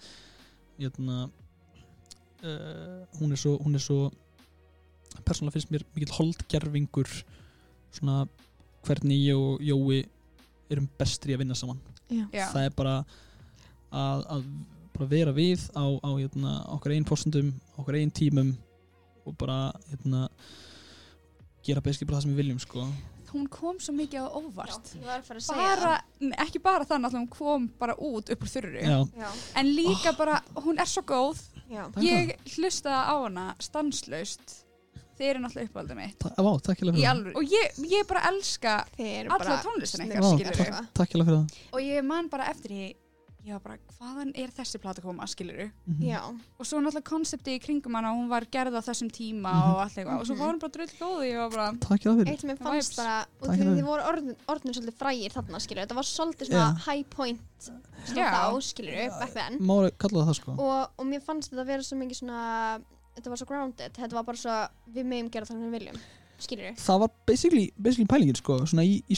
[0.81, 1.27] hérna,
[2.47, 4.11] uh, hún er svo hún er svo
[5.27, 7.11] persónulega finnst mér mikill holdgerfingur
[7.95, 8.25] svona
[8.87, 10.05] hvernig ég og Jói
[10.71, 12.47] erum bestri að vinna saman Já.
[12.53, 12.97] Það er bara
[13.91, 14.43] að, að
[14.97, 18.55] bara vera við á, á hérna, okkar einn fórsendum okkar einn tímum
[19.27, 20.29] og bara hérna,
[21.67, 22.87] gera basically bara það sem við viljum sko.
[23.35, 24.93] Hún kom svo mikið á óvart.
[24.93, 25.95] Segja bara,
[26.47, 28.83] ekki bara þannig að hún kom bara út upp úr þurru.
[28.85, 29.31] Já, Já.
[29.61, 31.43] en líka bara, hún er svo góð.
[31.71, 31.83] Já.
[32.03, 34.63] Ég hlustaði á hana stanslaust
[35.17, 36.27] þið eru náttúrulega uppáldið mitt.
[36.99, 38.75] Fyrir alveg, og ég, ég bara elska
[39.33, 39.65] Alla það
[40.37, 40.93] takk fyrir það.
[41.73, 42.89] Og ég man bara eftir því
[43.47, 46.03] ég var bara, hvaðan er þessi plata að koma, skiluru Mhm.
[46.03, 46.21] Já.
[46.59, 49.71] og svo náttúrulega konsepti í kringum hana hún var gerð á þessum tíma Mhm.
[49.71, 50.39] og allt eitthvað og svo Mhm.
[50.41, 52.59] var hún bara drull góð og ég var bara, takk hérlega fyrir Eitt sem ég
[52.59, 56.47] Það fannst bara, og þið voru orðin, orðin svolítið frægir þarna, skilur, þetta var svolítið
[56.51, 56.79] svona Já.
[56.91, 58.33] high point svona Já.
[58.35, 59.59] þá, skilur, back then.
[59.61, 62.81] má kalla það það sko Og, og mér fannst þetta að vera svo mikið svona,
[63.17, 66.01] þetta var svo grounded, þetta var bara svo, við meðum gera það sem við viljum,
[66.39, 66.75] skilur.
[66.77, 69.15] það var basically, basically pælingin sko svona í, í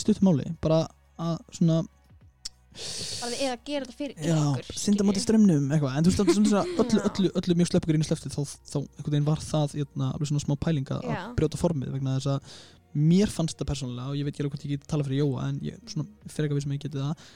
[2.79, 5.99] þið eða gera þetta fyrir já, ykkur, synda móti strömmnum eitthvað.
[5.99, 9.29] En þú veist, svona, öllu, öllu, öllu mjög slöpugurinn í slefti þá, þá einhvern veginn
[9.29, 11.21] var það jötna, alveg svona smá pæling að Já.
[11.39, 12.57] brjóta formið vegna þess að
[12.99, 15.51] mér fannst það persónulega og ég veit ekki alveg hvort ég geti tala fyrir Jóa
[15.51, 17.29] en ég svona, fyrir eitthvað sem ég geti það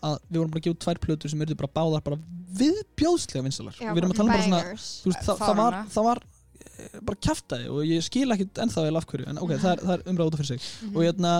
[0.00, 2.18] að við vorum bara að gefa tvær plötur sem eru bara báðar bara
[2.60, 5.78] viðbjóðslega vinsalar Já, við erum að tala um bara svona þú veist, það, það var,
[5.94, 6.22] það var
[6.60, 9.82] eh, bara kjaftaði og ég skil ekkit ennþá vel af hverju en ok, það er,
[9.84, 10.70] það er umræð út af fyrir sig.
[10.88, 10.96] Mhm.
[10.96, 11.34] og hérna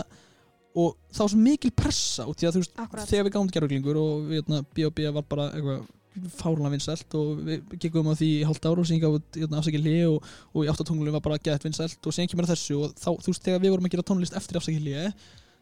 [0.76, 3.08] og það var svo mikil pressa út í að þú veist, Akkurat.
[3.10, 5.08] þegar við gáum gerfuglingur og við hérna, B.O.B.
[5.16, 5.88] var bara eitthvað
[6.36, 9.84] fárlega vinsælt og við geggum á því í hálft ára og síðan við hérna, afsakið
[9.86, 13.08] hlið og, og í áttatunglunum var bara gett vinsælt og síðan kemur þessu og þá,
[13.14, 15.12] þú veist, þegar við vorum að gera tónlist eftir afsakið hlið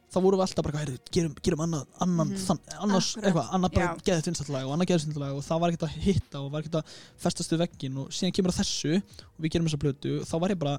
[0.09, 2.39] þá vorum við alltaf bara, heyrðu, gerum, gerum annað, annan, Mhm.
[2.47, 3.27] þann, annars, Akkurat.
[3.29, 5.85] eitthvað, annað bara geðið vinsælt lag og annað geðið vinsælt lag og það var ekkert
[5.89, 6.95] að hitta og var ekkert að
[7.27, 10.59] festast við veggin og síðan kemur þessu og við gerum þessa plötu þá var ég
[10.65, 10.79] bara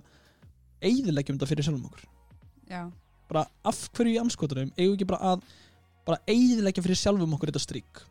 [0.82, 2.08] eigðileggjum þetta fyrir sjálfum okkur
[2.74, 2.82] Já,
[3.30, 5.44] bara af hverju í anskotunum eigum við ekki bara að
[6.10, 8.02] bara eigðilegja fyrir sjálfum okkur þetta strík?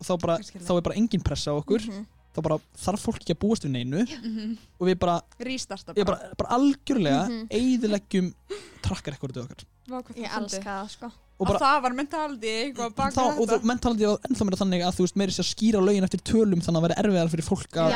[0.00, 0.64] Og þá, bara, það.
[0.66, 1.86] þá er bara engin pressa á okkur.
[1.88, 2.06] Mhm.
[2.34, 4.00] þá bara þarf fólk ekki að búast við neinu.
[4.04, 4.56] Mhm.
[4.80, 7.44] og við bara, ég bara, bara algjörlega Mhm.
[7.48, 8.34] eigðileggjum
[8.82, 9.64] trakkar eitthvað okkar.
[9.88, 11.06] Vá, hvað Ég það elska það sko.
[11.34, 14.58] Og Og bara það var mentaldi eitthvað bak þá, og þú mentaldi var ennþá meira
[14.60, 17.30] þannig að þú veist meiri sér að skýra lögin eftir tölum þannig að vera erfiðar
[17.32, 17.90] fyrir fólk að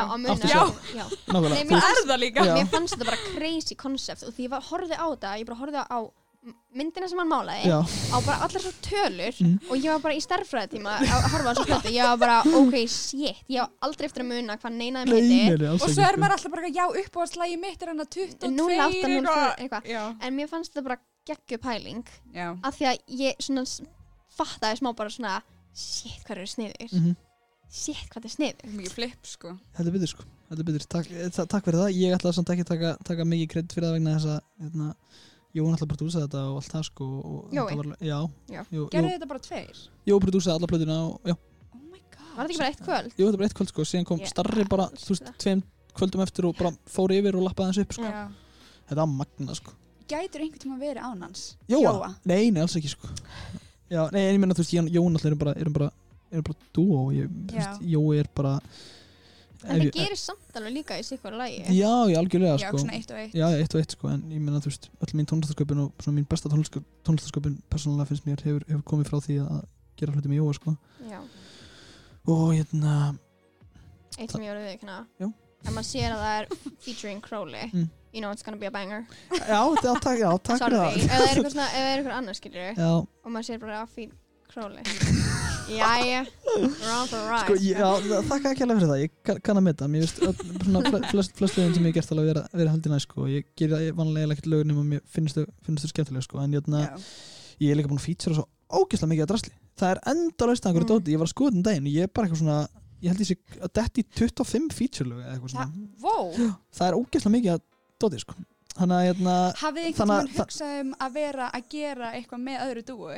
[1.55, 2.47] að þú mér veist, er það líka.
[2.49, 2.55] Já.
[2.59, 5.59] Mér fannst þetta bara crazy concept og því ég var, horfði á þetta, ég bara
[5.63, 5.99] horfði á
[6.79, 9.59] myndina sem hann málaði já, á bara allar svo tölur Mm.
[9.71, 12.77] og ég var bara í stærðfræðitíma að horfa á þessu plötu ég var bara, ok,
[12.89, 15.89] shit ég var aldrei eftir að muna hvað neinaði nei, meiti nei, nei, alls Og
[15.89, 16.21] ekki svo er sko.
[16.23, 19.55] maður alltaf bara, já, uppáhaldslægi mitt er hann að 22 08, 04, eitthvað.
[19.59, 19.89] eitthvað.
[19.95, 22.49] Já, en mér fannst þetta bara geggju pæling já.
[22.63, 23.81] af því að ég svona s-
[24.39, 25.43] fattaði smá bara svona
[25.75, 27.17] shit, hvað eru sniður Mhm.
[27.71, 28.71] shit, hvað er sniður?
[28.77, 29.59] Mikið flip, sko.
[29.77, 30.25] Heldur byggður sko.
[30.49, 31.93] Heldur byggður, takk, eh, ta- takk fyrir það.
[31.93, 34.95] Ég ætla samt ekki að taka, taka mikið kredd fyrir það vegna þess að hérna,
[35.57, 37.07] Jón ætla að prodúsa þetta og allt það sko
[37.57, 37.77] Jói?
[37.79, 38.19] var, já,
[38.53, 38.61] Já.
[38.69, 39.79] Jó, Jó, þetta bara tveir?
[40.07, 41.35] Jó prodúsaði alla plötuna og já,
[41.73, 43.15] Oh my god var þetta ekki bara eitt kvöld?
[43.17, 45.63] Jú, þetta var bara eitt kvöld sko, síðan kom Ég starri bara, þú veist, tveim
[45.99, 48.05] kvöldum eftir og bara fór yfir og lappaði hans upp sko.
[48.07, 48.29] Já.
[48.89, 49.73] Þetta var magna sko.
[50.09, 51.47] Gætur einhvern tíma verið án hans?
[51.69, 52.13] Jóa?
[52.29, 53.09] Nei, nei, alls ekki sko.
[53.91, 55.89] Já, nei, en ég meina, þú veist, Jón- alltaf erum bara, erum bara,
[56.31, 58.55] erum bara dúo og ég, þú veist, Jói er bara
[59.65, 62.79] en það gerir samt alveg líka í sikkur lagi Já, já, algjörlega Já, sko.
[62.85, 65.15] svona eitt og eitt Já, eitt og eitt sko, en ég meina, þú veist, öll
[65.19, 69.39] mín tónlistasköpun og svona mín besta tónlistasköpun, persónulega finnst mér hefur, hefur komið frá því
[69.43, 69.61] að
[69.99, 70.77] gera hluti með Jóa sko.
[71.11, 71.21] Já.
[72.29, 72.95] Og hérna,
[74.19, 75.29] eitt sem ég var að viðkynna Já.
[75.67, 77.89] ef maður sér að það er featuring Crowley Mm.
[78.13, 81.59] you know it's gonna be a banger já, já, takk, já, takk sorry, ef það.
[81.75, 84.15] er eitthvað annars skilur Já, og maður sér bara að feed
[84.49, 84.83] Crowley
[85.71, 89.61] jæja we're on the rise Sko, ég, já, þakka ekki alveg fyrir það, ég kann,
[89.61, 93.09] að metta Mér finnst flest, flest lögin sem ég gert alveg vera, vera haldið næst
[93.09, 93.27] sko.
[93.31, 95.47] Ég ger það vanlega ekkert lögin nema mér finnst þau,
[95.93, 96.41] skemmtilega sko.
[96.43, 96.83] En jötna,
[97.63, 100.65] ég er líka búin að fýtsera svo ógeðslega mikið að drasli Það er enda laust
[100.67, 100.93] að einhverju Mm.
[100.99, 102.59] dóti Ég var að skoða um daginn og ég er bara eitthvað svona
[102.99, 105.69] Ég held sé að detti 25 featurelög eða eitthvað svona
[106.03, 106.15] Vó,
[106.75, 107.63] Það er ógeðslega mikið að
[108.03, 108.35] dóti sko.
[108.79, 112.83] Að hérna, hafið þið að- tímann hugsað um að vera að gera eitthvað með öðru
[112.91, 113.17] dúi?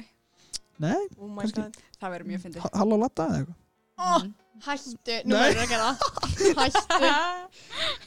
[0.81, 1.81] Nei, oh Kannski- god.
[2.01, 2.65] Það verður mjög fyndið.
[2.65, 3.59] Ha- halló latta eða eitthvað.
[4.01, 4.33] Mm.
[4.65, 6.01] hættu, nú verður að gera það.
[6.61, 7.11] hættu,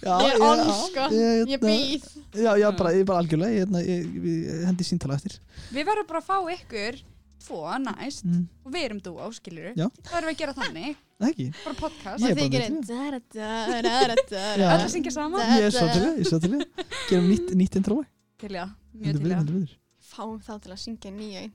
[0.03, 2.03] Já, ég er sko ég, ég hérna- býð
[2.33, 5.37] Já, já, bara, ég bara algjörlega Ég, hérna, ég, hendi síntala eftir.
[5.73, 7.01] Við verðum bara að fá ykkur
[7.43, 8.43] tvo næst mm.
[8.63, 9.87] og við erum dúo, skilur Já.
[10.01, 11.45] Það verðum við að gera þannig, Það ekki?
[11.63, 12.23] Bara podcast.
[12.23, 14.41] Ég er og bara þið gerir með da-da-da-da-da-da.
[14.59, 14.65] Já.
[14.67, 15.53] Öll að syngja saman.
[15.53, 18.01] Ég er svo til það, er það Gerum nýtt, nýtt intro.
[18.43, 18.65] Til já,
[18.97, 19.45] mjög til við, já.
[19.53, 19.79] við
[20.15, 21.43] fáum þá til að syngja nýja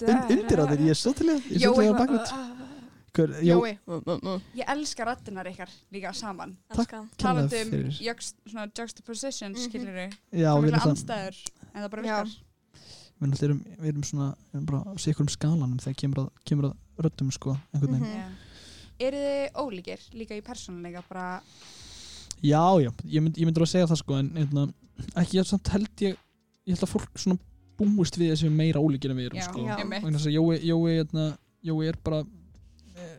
[0.00, 1.82] da- un- Undir á þér, ég er svo til það Ég er svo Jói til
[1.82, 3.72] það eitthvað, bakvært uh, uh, Jói.
[4.56, 6.54] Ég elska rattinar ykkar líka saman.
[6.72, 6.76] Um
[8.48, 9.52] svona juxtaposition,
[9.98, 12.32] við Já, Það er það andstæður En það bara virkar.
[13.22, 16.70] Við erum, við erum svona Við erum bara á sikkurum skalanum Þegar kemur að, kemur
[16.70, 18.08] að röddum sko einhvern veginn.
[18.08, 18.16] Mhm.
[18.16, 18.26] Já.
[19.02, 21.28] Eru þið ólíkir líka í persónuleika bara
[22.42, 24.64] Já, já, ég, mynd, ég myndur að segja það sko En hérna,
[25.22, 26.20] ekki ég samt held ég
[26.62, 27.40] Ég held að fólk svona
[27.80, 29.74] búist við þessi meira ólíkir en við erum Já, sko Já.
[29.82, 31.24] þess að Jói, Jói, hérna,
[31.66, 32.20] Jói er bara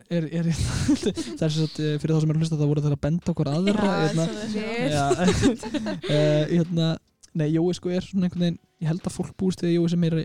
[0.08, 0.48] er, er,
[1.38, 3.34] það er svo að fyrir þá sem er að hlusta það voru það að benda
[3.34, 4.26] okkur aðra hérna.
[4.94, 6.88] Já, uh, hérna,
[7.34, 10.02] nei, Jói sko er svona einhvern veginn, ég held að fólk búist við Jói sem
[10.04, 10.24] meira,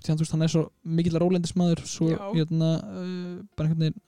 [0.00, 0.64] því að þú veist, hann er svo
[1.00, 4.00] mikill rólendismæður, svo hérna, uh, bara einhvern veginn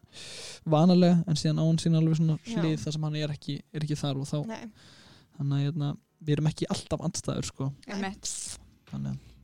[0.68, 2.58] vanalega, en síðan á hann síðan alveg svona Já.
[2.60, 4.66] hlið þar sem hann er ekki, er ekki þar og þá, Nei.
[5.38, 5.92] þannig að hérna,
[6.22, 7.70] við erum ekki alltaf andstæður sko,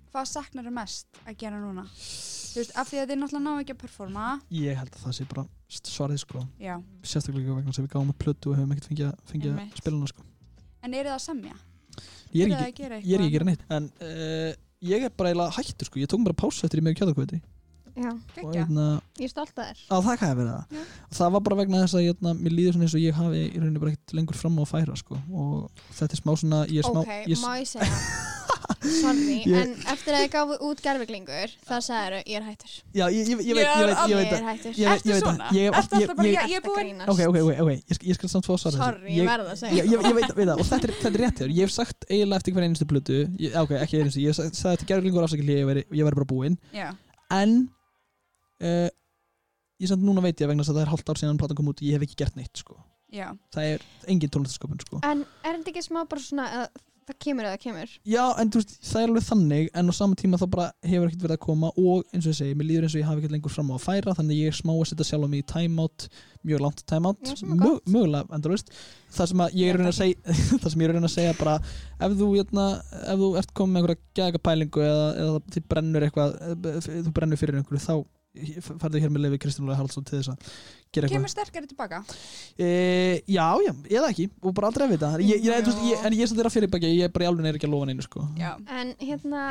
[0.09, 1.85] Hvað saknar þið mest að gera núna?
[1.89, 4.29] Þú veist, af því að þið náttúrulega ná ekki að performa.
[4.57, 5.45] Ég held að það sé bara
[5.77, 6.45] svarið sko,
[7.05, 10.09] sérstaklega vegna að við gáum að plötu og hefum ekkert fengið að, fengið að hana
[10.09, 10.25] sko.
[10.81, 11.59] en eru það að semja?
[12.33, 14.51] Ég er ekki, að gera er neitt, en uh,
[14.89, 17.41] ég er bara eiginlega hættur sko, ég tók bara pásu eftir í með kjöðakvöti
[17.99, 18.63] Já, og Gekkja.
[18.63, 18.87] hérna,
[19.19, 22.35] ég er stolt að þér á það það það var bara vegna þess að hérna,
[22.39, 24.73] mér líður svona eins og ég hafi í rauninni bara ekkert lengur fram á að
[24.73, 25.19] færa sko.
[25.35, 27.93] og þetta er smá svona ég er smá, Ok, ég, má ég segja
[28.79, 33.05] Sorry, Ég- en eftir að þið gáfu út gerfiglingur þá sagður ég er hættur Já,
[33.11, 34.47] ég, ég, ég, Ég veit, er ég ég Ég er það.
[34.49, 35.49] hættur Ég, ég veit svona?
[35.49, 35.57] það.
[35.59, 37.09] Ég ég- alltaf bara, ég- ég er búin grínast.
[37.11, 38.85] Ok, ok, ok, ég skal, ég skal samt fá að svara þessu.
[38.85, 41.11] Sorry, ég verð að ég, segja ég, ég veit, veit það og þetta er, þetta
[41.11, 42.87] er rétt hér ég hef sagt eiginlega eftir hver einustu
[43.39, 46.29] ég, ok, ekki einustu, ég hef sagt, sagði þetta gerðlingur afsakil ég væri, ég bara
[46.29, 46.59] búinn
[47.31, 47.69] en
[48.65, 48.89] uh,
[49.79, 51.73] ég samt núna veit ég vegna þess að það er hálft ár síðan platan kom
[51.73, 52.79] út ég hef ekki gert neitt sko.
[53.15, 55.01] já, það er engin tónlistaskopun sko.
[55.07, 57.93] En er þetta ekki smá bara svona að það kemur eða kemur?
[58.05, 61.09] já, en þú veist, það er alveg þannig en á sama tíma þá bara hefur
[61.09, 63.23] ekkert verið að koma og eins og ég segi, mér líður eins og ég hafi
[63.23, 65.47] ekkert lengur fram á að færa þannig ég er smá að setja sjálf mig í
[65.55, 66.09] timeout
[66.49, 67.33] mjög langt timeout,
[67.89, 68.75] mögulega endalaust
[69.15, 71.17] það sem að ég er reyna að segja það sem ég er að reyna að
[71.17, 72.69] segja bara ef þú, jötna,
[73.01, 76.79] ef þú ert komið með einhverja gæga pælingu eða, eða þið brennur eitthvað eh,
[77.09, 77.95] þú brennur fyrir einhverju þá
[78.63, 80.43] færðu hér með lefi Kristján Lóði Haraldsson til þess að
[80.93, 81.15] gera eitthvað.
[81.17, 82.01] Kemur sterkari tilbaka
[82.59, 82.69] e,
[83.27, 84.29] já, já, eða ekki.
[84.43, 85.11] Og bara aldrei að vita.
[85.25, 87.29] Ég, ég, ég, ég, en ég er samt þeirra fyrir baki ég er bara í
[87.33, 88.27] alveg er ekki að lofa neinu sko.
[88.39, 89.47] Já, En hérna,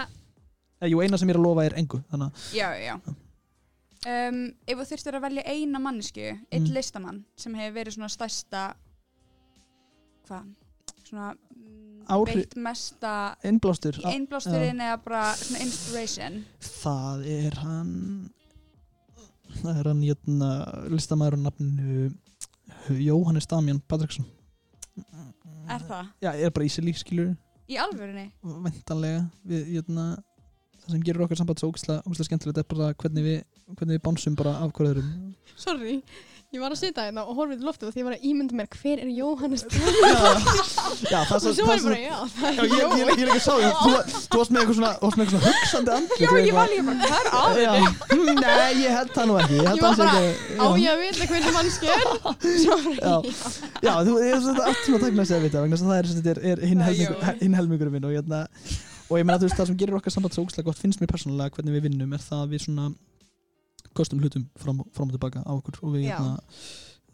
[0.78, 4.36] Eh, jú, eina sem ég er að lofa er engu þannig já, já um,
[4.70, 6.22] Ef þú þurftir að velja eina mannesku
[6.54, 6.74] einn Mm.
[6.76, 8.62] listamann sem hefur verið svona stærsta
[10.28, 10.44] hvað?
[11.08, 11.32] Svona
[12.14, 13.98] Áhrif- veitt mesta innblástur.
[14.06, 16.38] Einblásturinn eða bara svona inspiration?
[16.62, 18.30] Það er hann
[19.64, 20.49] það er hann jötna,
[20.93, 22.08] listamæður á nafninu
[23.01, 24.26] Jóhannes Damjan Patriksson
[25.68, 26.08] Er það?
[26.24, 27.34] já, er bara ísili, skilur
[27.68, 28.30] Í alvörunni?
[28.43, 30.05] vendanlega við, jötna,
[30.84, 33.41] það sem gerir okkar samband svo ógæslega skemmtilegt er bara hvernig við,
[33.76, 35.10] hvernig við bánsum bara af hverjuðurum
[35.60, 35.97] sorry,
[36.58, 38.58] ég var að sitja hérna og horfið til loftu og því ég var að ímynda
[38.58, 39.64] mér hver er Jóhannes
[41.08, 42.97] já, það og svo, svo var ég svo bara, já, það er ég, ég, Jói
[42.97, 45.53] ég, ég líka sá því, þú, þú varst með eitthvað svona, varst með eitthvað svona
[45.58, 47.60] hugsandi andlit Já, ég var líka bara, hvað er að?
[47.62, 47.72] Já,
[48.12, 50.68] hm, nei, ég held það nú ekki Ég held Ég var sé bara, ekki Á
[50.68, 50.78] já.
[50.82, 52.05] ég að vita hvernig mannski er
[52.66, 53.16] Sorry Já.
[53.88, 56.22] Já, þú er svona allt takna sig að vita vegna þess að það er, sem
[56.22, 57.38] þetta er, er hinn Það er helmingur, Jói.
[57.43, 58.41] hinn helmingur minn og, hérna,
[59.08, 61.12] og ég meina þú veist það sem gerir okkar samband svo ógslag gott finnst mér
[61.14, 62.89] persónulega hvernig við vinnum er það að við svona
[63.98, 66.38] kostum hlutum fram, fram og tilbaka á okkur og við hérna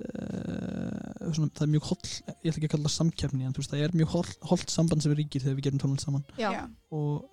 [0.03, 3.61] Uh, svona, það er mjög holl ég ætla ekki að kalla það samkeppni en þú
[3.61, 6.23] veist það er mjög holl, hollt samband sem við ríkir þegar við gerum tónlist saman.
[6.41, 6.49] Já,
[6.97, 7.29] og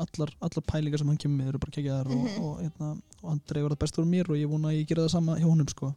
[0.00, 2.20] allar, allar pælingar sem hann kemur með eru bara kekjaðar Mhm.
[2.20, 2.90] og, og, hérna,
[3.22, 5.36] og hann dregur það best úr mér og ég vona að ég gera það sama
[5.40, 5.90] hjá honum sko.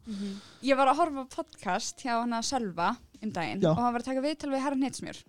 [0.64, 2.90] Ég var að horfa á podcast hjá hann að Sölva
[3.22, 3.70] um daginn Já.
[3.72, 5.24] og hann var að taka viðtal við herran Hitsmjör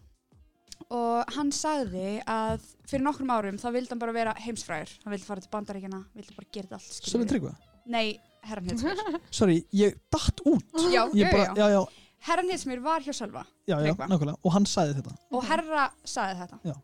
[0.95, 5.29] og hann sagði að fyrir nokkrum árum þá vildi hann bara vera heimsfræður hann vildi
[5.29, 7.29] fara til bandaríkjana, vildi bara gera þetta allt Sölvi.
[7.33, 7.53] Tryggva?
[7.95, 8.07] Nei,
[8.49, 10.65] herran Hitsmjör sorry, ég datt út.
[10.89, 11.55] Já, ég já, bara, já.
[11.61, 14.37] já, já, Herran Hitsmjör var hjá Sölva já, já, nákvæmlega.
[14.43, 15.17] Og hann sagði þetta.
[15.31, 16.61] Og herra sagði þetta.
[16.71, 16.75] Já.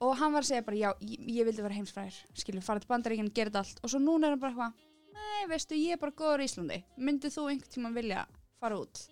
[0.00, 2.88] og hann var að segja bara já, ég, ég vildi vera heimsfræður skilur, fara til
[2.88, 3.82] bandaríkjana, gera þetta allt.
[3.84, 4.86] Og svo núna er hann bara eitthvað
[5.20, 6.78] nei, veistu, ég er bara góður í Íslandi.
[6.96, 8.26] Myndið þú einhvern tímann vilja
[8.60, 9.02] fara út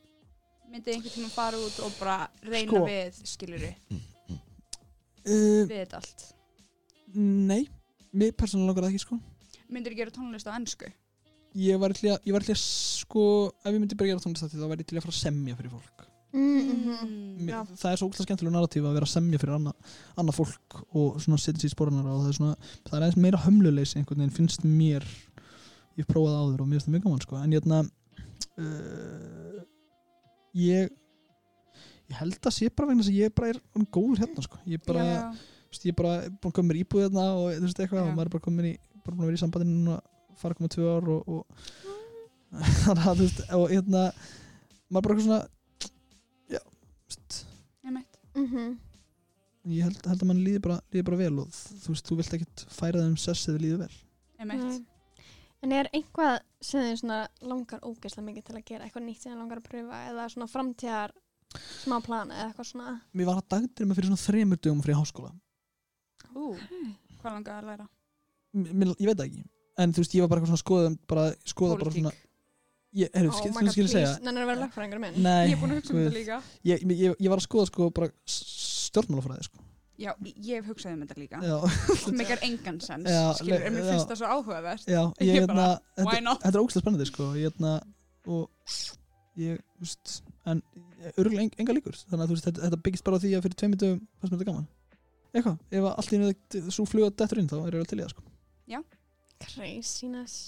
[0.73, 2.85] myndið einhvern tímann fara út og bara reyna Sko.
[2.87, 3.73] við, skilur uh,
[5.29, 6.25] við þetta allt.
[7.19, 7.62] nei,
[8.12, 9.21] mér persónulega langar það ekki sko.
[9.69, 10.89] Myndir gera tónlist á ennsku
[11.59, 13.25] ég var til að, ég var til að sko
[13.64, 15.73] ef ég myndi bara gera tónlist þá væri ég til að fara að semja fyrir
[15.73, 16.05] fólk.
[16.29, 17.45] Mhm.
[17.49, 20.77] Mér, það er svo ógæslega skemmtilega narratíf að vera að semja fyrir annað anna fólk
[20.93, 23.97] og svona setja sér í spóranar og það er svona, það er aðeins meira hömluleysi
[23.97, 25.07] einhvern veginn finnst mér
[25.97, 27.41] ég hef prófað það áður og mér finnst það mjög gaman sko.
[27.41, 27.62] En ég
[28.59, 29.57] uh,
[30.59, 30.94] ég
[32.09, 34.61] ég held að sé bara vegna þess að ég bara er orðinn góður hérna sko.
[34.68, 35.04] Ég bara,
[35.68, 38.30] veist, ég bara búin að koma mér íbúð hérna og þú veist eitthvað og maður
[38.30, 39.98] er bara komin í bara búin að vera í sambandinu núna
[40.38, 41.44] fara koma tvö ár og, og
[42.84, 44.04] þannig að þú veist og hérna
[44.88, 45.40] maður bara eitthvað svona
[46.56, 47.40] já, þú veist.
[47.84, 48.20] Einmitt.
[48.38, 48.68] Mhm.
[49.68, 52.38] ég held, held að mann líði bara, líði bara vel og þú veist, þú vilt
[52.38, 53.96] ekkert færa þeim sess eða líði vel.
[54.40, 54.64] Einmitt.
[54.64, 55.26] Nei.
[55.66, 59.32] En er einhvað sem þið svona langar ógeðslega mikið til að gera, eitthvað nýtt sem
[59.32, 61.14] þið langar að pröfa eða svona framtíðar
[61.82, 62.94] smá plana eða eitthvað svona?
[63.14, 65.30] Mér var að dagdrima fyrir svona þremur dögum fyrir háskóla.
[66.34, 66.50] Ú,
[67.20, 67.86] hvað langar að læra?
[68.59, 69.44] M ég veit ekki.
[69.78, 72.12] En þú veist, ég var bara eitthvað svona skoða bara, skoða bara svona
[72.98, 74.12] ég, heru, skil, þú skilur segja.
[74.24, 75.18] Nennar að vera lögfræðingur minn.
[75.22, 76.40] Nei, Ég er búin að hugsa um þetta líka.
[76.66, 79.68] Ég, ég, ég var að skoða sko bara stjórnmálafræði sko
[79.99, 81.40] Já, ég hef hugsað um þetta líka.
[81.42, 81.57] Já,
[82.05, 83.88] Það meikar engan sens Já, Skilur, en mér já.
[83.90, 84.86] finnst það svo áhugavert.
[84.86, 85.68] Já ég, Ég hérna, bara,
[85.99, 86.42] þetta, why not?
[86.44, 87.72] þetta er ógæslega spennandi sko ég, hérna,
[88.28, 88.76] og
[89.42, 90.14] ég, þú veist
[90.49, 90.62] en
[91.16, 93.44] örgulega en, enga líkur þannig að þú veist, þetta, þetta byggist bara á því að
[93.49, 94.68] fyrir tveimur dögum fannst mér þetta gaman.
[95.34, 97.99] Eitthvað, ef að allt í einu svo fluga dettur inn þá er ég vel til
[97.99, 98.24] í það sko.
[99.38, 100.38] Craziness.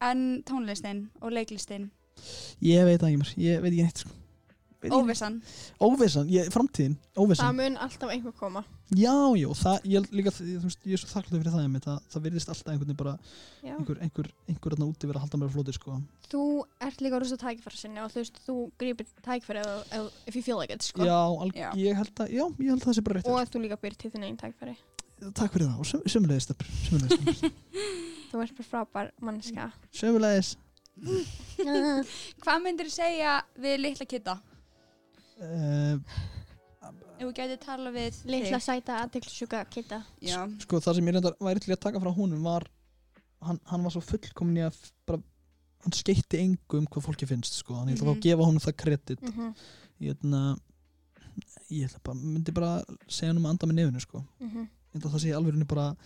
[0.00, 1.90] En tónlistin og leiklistin?
[2.64, 4.12] Ég veit það ekki mér, ég veit ekki neitt sko.
[4.88, 5.34] Óvissan
[5.84, 8.62] óvissan, ég, framtíðin, Það óvissan mun alltaf einhver koma.
[8.96, 11.98] já, já, það, ég, líka, þú veist, ég er svo þakklað fyrir það einmitt, það,
[12.14, 13.12] það virðist alltaf einhvern veginn bara
[13.62, 13.74] Já.
[13.76, 15.98] einhver, einhver, einhver þarna úti verið að halda mér á flóti sko.
[16.32, 16.42] Þú
[16.88, 20.72] ert líka rosa tækifæri sinni og þú veist, þú grýpir tækifæri ef, you feel like
[20.72, 21.04] it, sko.
[21.04, 21.20] já,
[21.52, 21.70] Já.
[21.76, 23.76] ég held að já, ég held að það sé bara rétt Og að þú líka
[23.84, 24.76] byr til þinn einn tækifæri.
[25.36, 27.52] takk fyrir það og söm- sömulegis Stefnur, sömulegis, Stefnur.
[28.32, 29.70] Þú ert bara frábær mannska.
[29.92, 30.56] sömulegis
[32.40, 34.34] Hvað myndir þú segja við litla kitta?
[35.40, 39.98] Ef þú gæti tala við Litla þig sæta aðtilsjúka kitta.
[40.24, 42.64] Já, sko það sem ég reyndar væri til að taka frá honum var
[43.44, 44.78] hann, hann var svo fullkomin í að
[45.08, 45.20] bara,
[45.84, 48.20] hann skeitti engu um hvað fólki finnst sko, hann ég ætla að fá Mhm.
[48.20, 49.54] að gefa honum það kredit Mm -hmm.
[50.00, 50.58] ég ætla
[51.70, 54.68] ég ætla bara, myndi bara segja hann um að anda með nefinu sko Mhm.
[54.94, 55.96] ég ætla að það sé alveg bara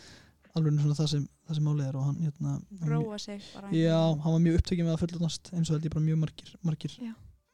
[0.57, 3.19] alveg svona það sem, það sem málið er og hann, hérna, hann var mjög- róa
[3.19, 6.05] sig bara já, hann var mjög upptekinn með að fullotnast eins og held ég bara
[6.05, 6.99] mjög margir margir,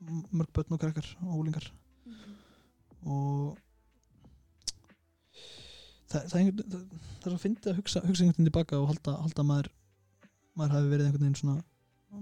[0.08, 1.66] mörg börn og krakkar og hólingar
[2.06, 2.36] Mhm.
[3.06, 3.58] og
[6.10, 6.84] það, það, er einhvern- það,
[7.20, 9.68] það er svo fyndið að hugsa, hugsa einhvern veginn tilbaka og halda, halda að maður
[10.58, 11.64] maður hafi verið einhvern veginn svona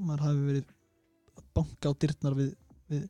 [0.09, 0.73] maður hafi verið
[1.39, 2.51] að banka á dyrnar við,
[2.93, 3.07] við,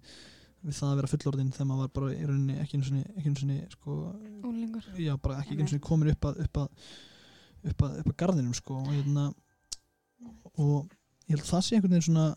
[0.62, 3.58] við það að vera fullorðinn þegar maður var bara í rauninni ekki ekki einu sinni
[3.74, 3.96] sko,
[5.02, 6.68] já, bara ekki einu sinni komin upp að upp að,
[7.72, 9.26] upp að, upp að garðinum sko, og, hérna,
[10.58, 10.88] og
[11.26, 12.28] ég held að það sé einhvern veginn svona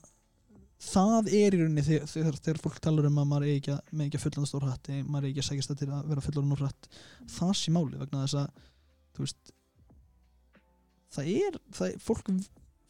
[0.81, 3.81] það er í rauninni þegar, þegar, þegar fólk talar um að maður eigi ekki að,
[3.91, 6.25] með ekki að fullandast úr hrætt maður eigi ekki að sækist það til að vera
[6.25, 6.89] fullorðin úr hrætt
[7.35, 8.69] það sé máli vegna þess að
[9.21, 9.53] veist
[11.15, 12.31] það er, það er fólk,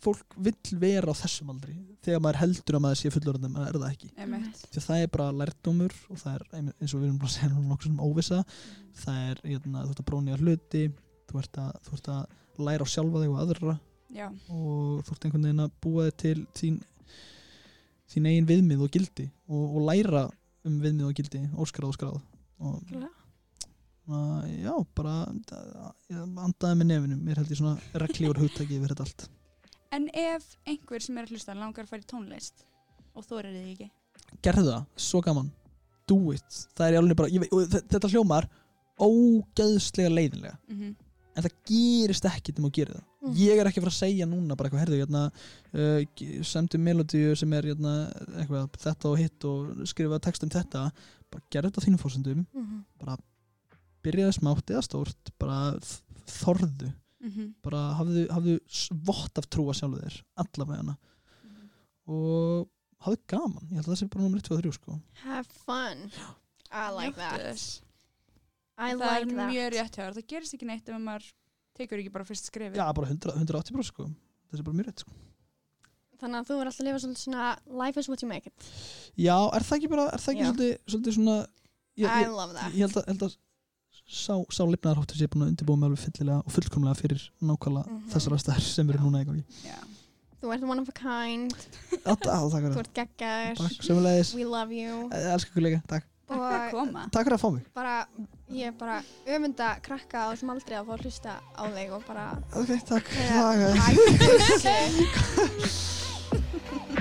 [0.02, 1.76] fólk vill vera á þessum aldri.
[2.06, 4.12] Þegar maður heldur að maður sé fullorðin en maður er það ekki.
[4.18, 4.66] Einmitt.
[4.68, 7.38] því að það er bara lærdómur og það er eins og við erum bara að
[7.38, 8.42] segja núna nokkuð sem óvissa.
[9.02, 10.84] Það er, hérna, þú ert að bróni að hluti
[11.32, 13.80] þú ert að, þú ert að læra á sjálfa þig og aðra
[14.12, 16.80] Já, og þú ert einhvern veginn að búa þig til þín,
[18.12, 20.28] þín eigin viðmið og gildi og, og læra
[20.68, 22.18] um viðmið og gildi, óskráð og skráð.
[22.62, 22.94] Og
[24.12, 29.28] uh, já, bara andaði með nefinum, mér held ég svona reglífur hugtæki yfir þetta allt.
[29.92, 32.66] En ef einhver sem er að hlusta langar að fara í tónlist
[33.16, 33.90] og þú er þið ekki?
[34.46, 35.50] Gerðu það, svo gaman.
[36.08, 37.48] Do it, það er í alveg bara ég,
[37.92, 38.48] þetta hljómar
[39.02, 40.60] ógeðslega leiðinlega.
[40.70, 40.94] Mm
[41.36, 43.34] en það gerist ekkert um að gera það Mhm.
[43.38, 45.32] ég er ekki að fara að segja núna bara eitthvað, herðu, hérna,
[45.78, 47.92] uh, semdu melodíu sem er hérna,
[48.42, 50.92] eitthvað, þetta og hitt og skrifa text um þetta
[51.32, 52.84] bara gerðu þetta á þínum fórsendum Mhm.
[53.00, 53.18] bara
[54.04, 55.78] byrjaðu smátt eða stórt bara
[56.26, 57.54] þorðu -hmm.
[57.62, 60.98] bara hafðu, hafðu s- vott af trúa sjálfu þér allavega hana
[62.08, 62.68] og
[63.06, 65.00] hafðu gaman, ég held að það sé bara nummer 1, 2 og 3 sko.
[65.24, 66.12] Have fun.
[66.72, 67.82] I like that.
[68.78, 69.50] I það like er that.
[69.52, 71.26] mjög rétt hjá þér það gerist ekki neitt ef maður
[71.78, 74.08] tekur ekki bara fyrst skrifi já, bara 100, 180 sko.
[74.52, 75.12] það sé bara mjög rétt sko.
[76.22, 77.46] Þannig að þú er alltaf að lifa svolítið svona
[77.82, 78.66] life is what you make it.
[79.18, 80.50] já, er það ekki bara, er það ekki Já.
[80.52, 81.38] svolítið, svolítið svona
[81.98, 82.74] ég, I ég, love that.
[82.74, 83.38] ég held að, held að
[84.12, 88.06] sá, sá lifnaðarháttur sé búin að undirbúa mig alveg fyllilega og fullkomlega fyrir nákvæmlega Mhm.
[88.14, 89.80] þessar aðstæður sem eru núna í gangi Já.
[90.42, 91.54] Þú ert one of a kind.
[92.02, 93.56] Á, á, takk fyrir Þú það, ert geggar.
[93.58, 95.10] takk, sömulegis We love you.
[95.12, 98.08] elsku kollega, takk Takk fyrir að Og koma takk fyrir að fá mig, bara,
[98.52, 101.90] Ég er bara öfund að krakka á þessum aldrei að fá að hlusta á þig
[101.96, 102.26] og bara...
[102.60, 103.08] Ok, takk.
[103.80, 104.82] Takk.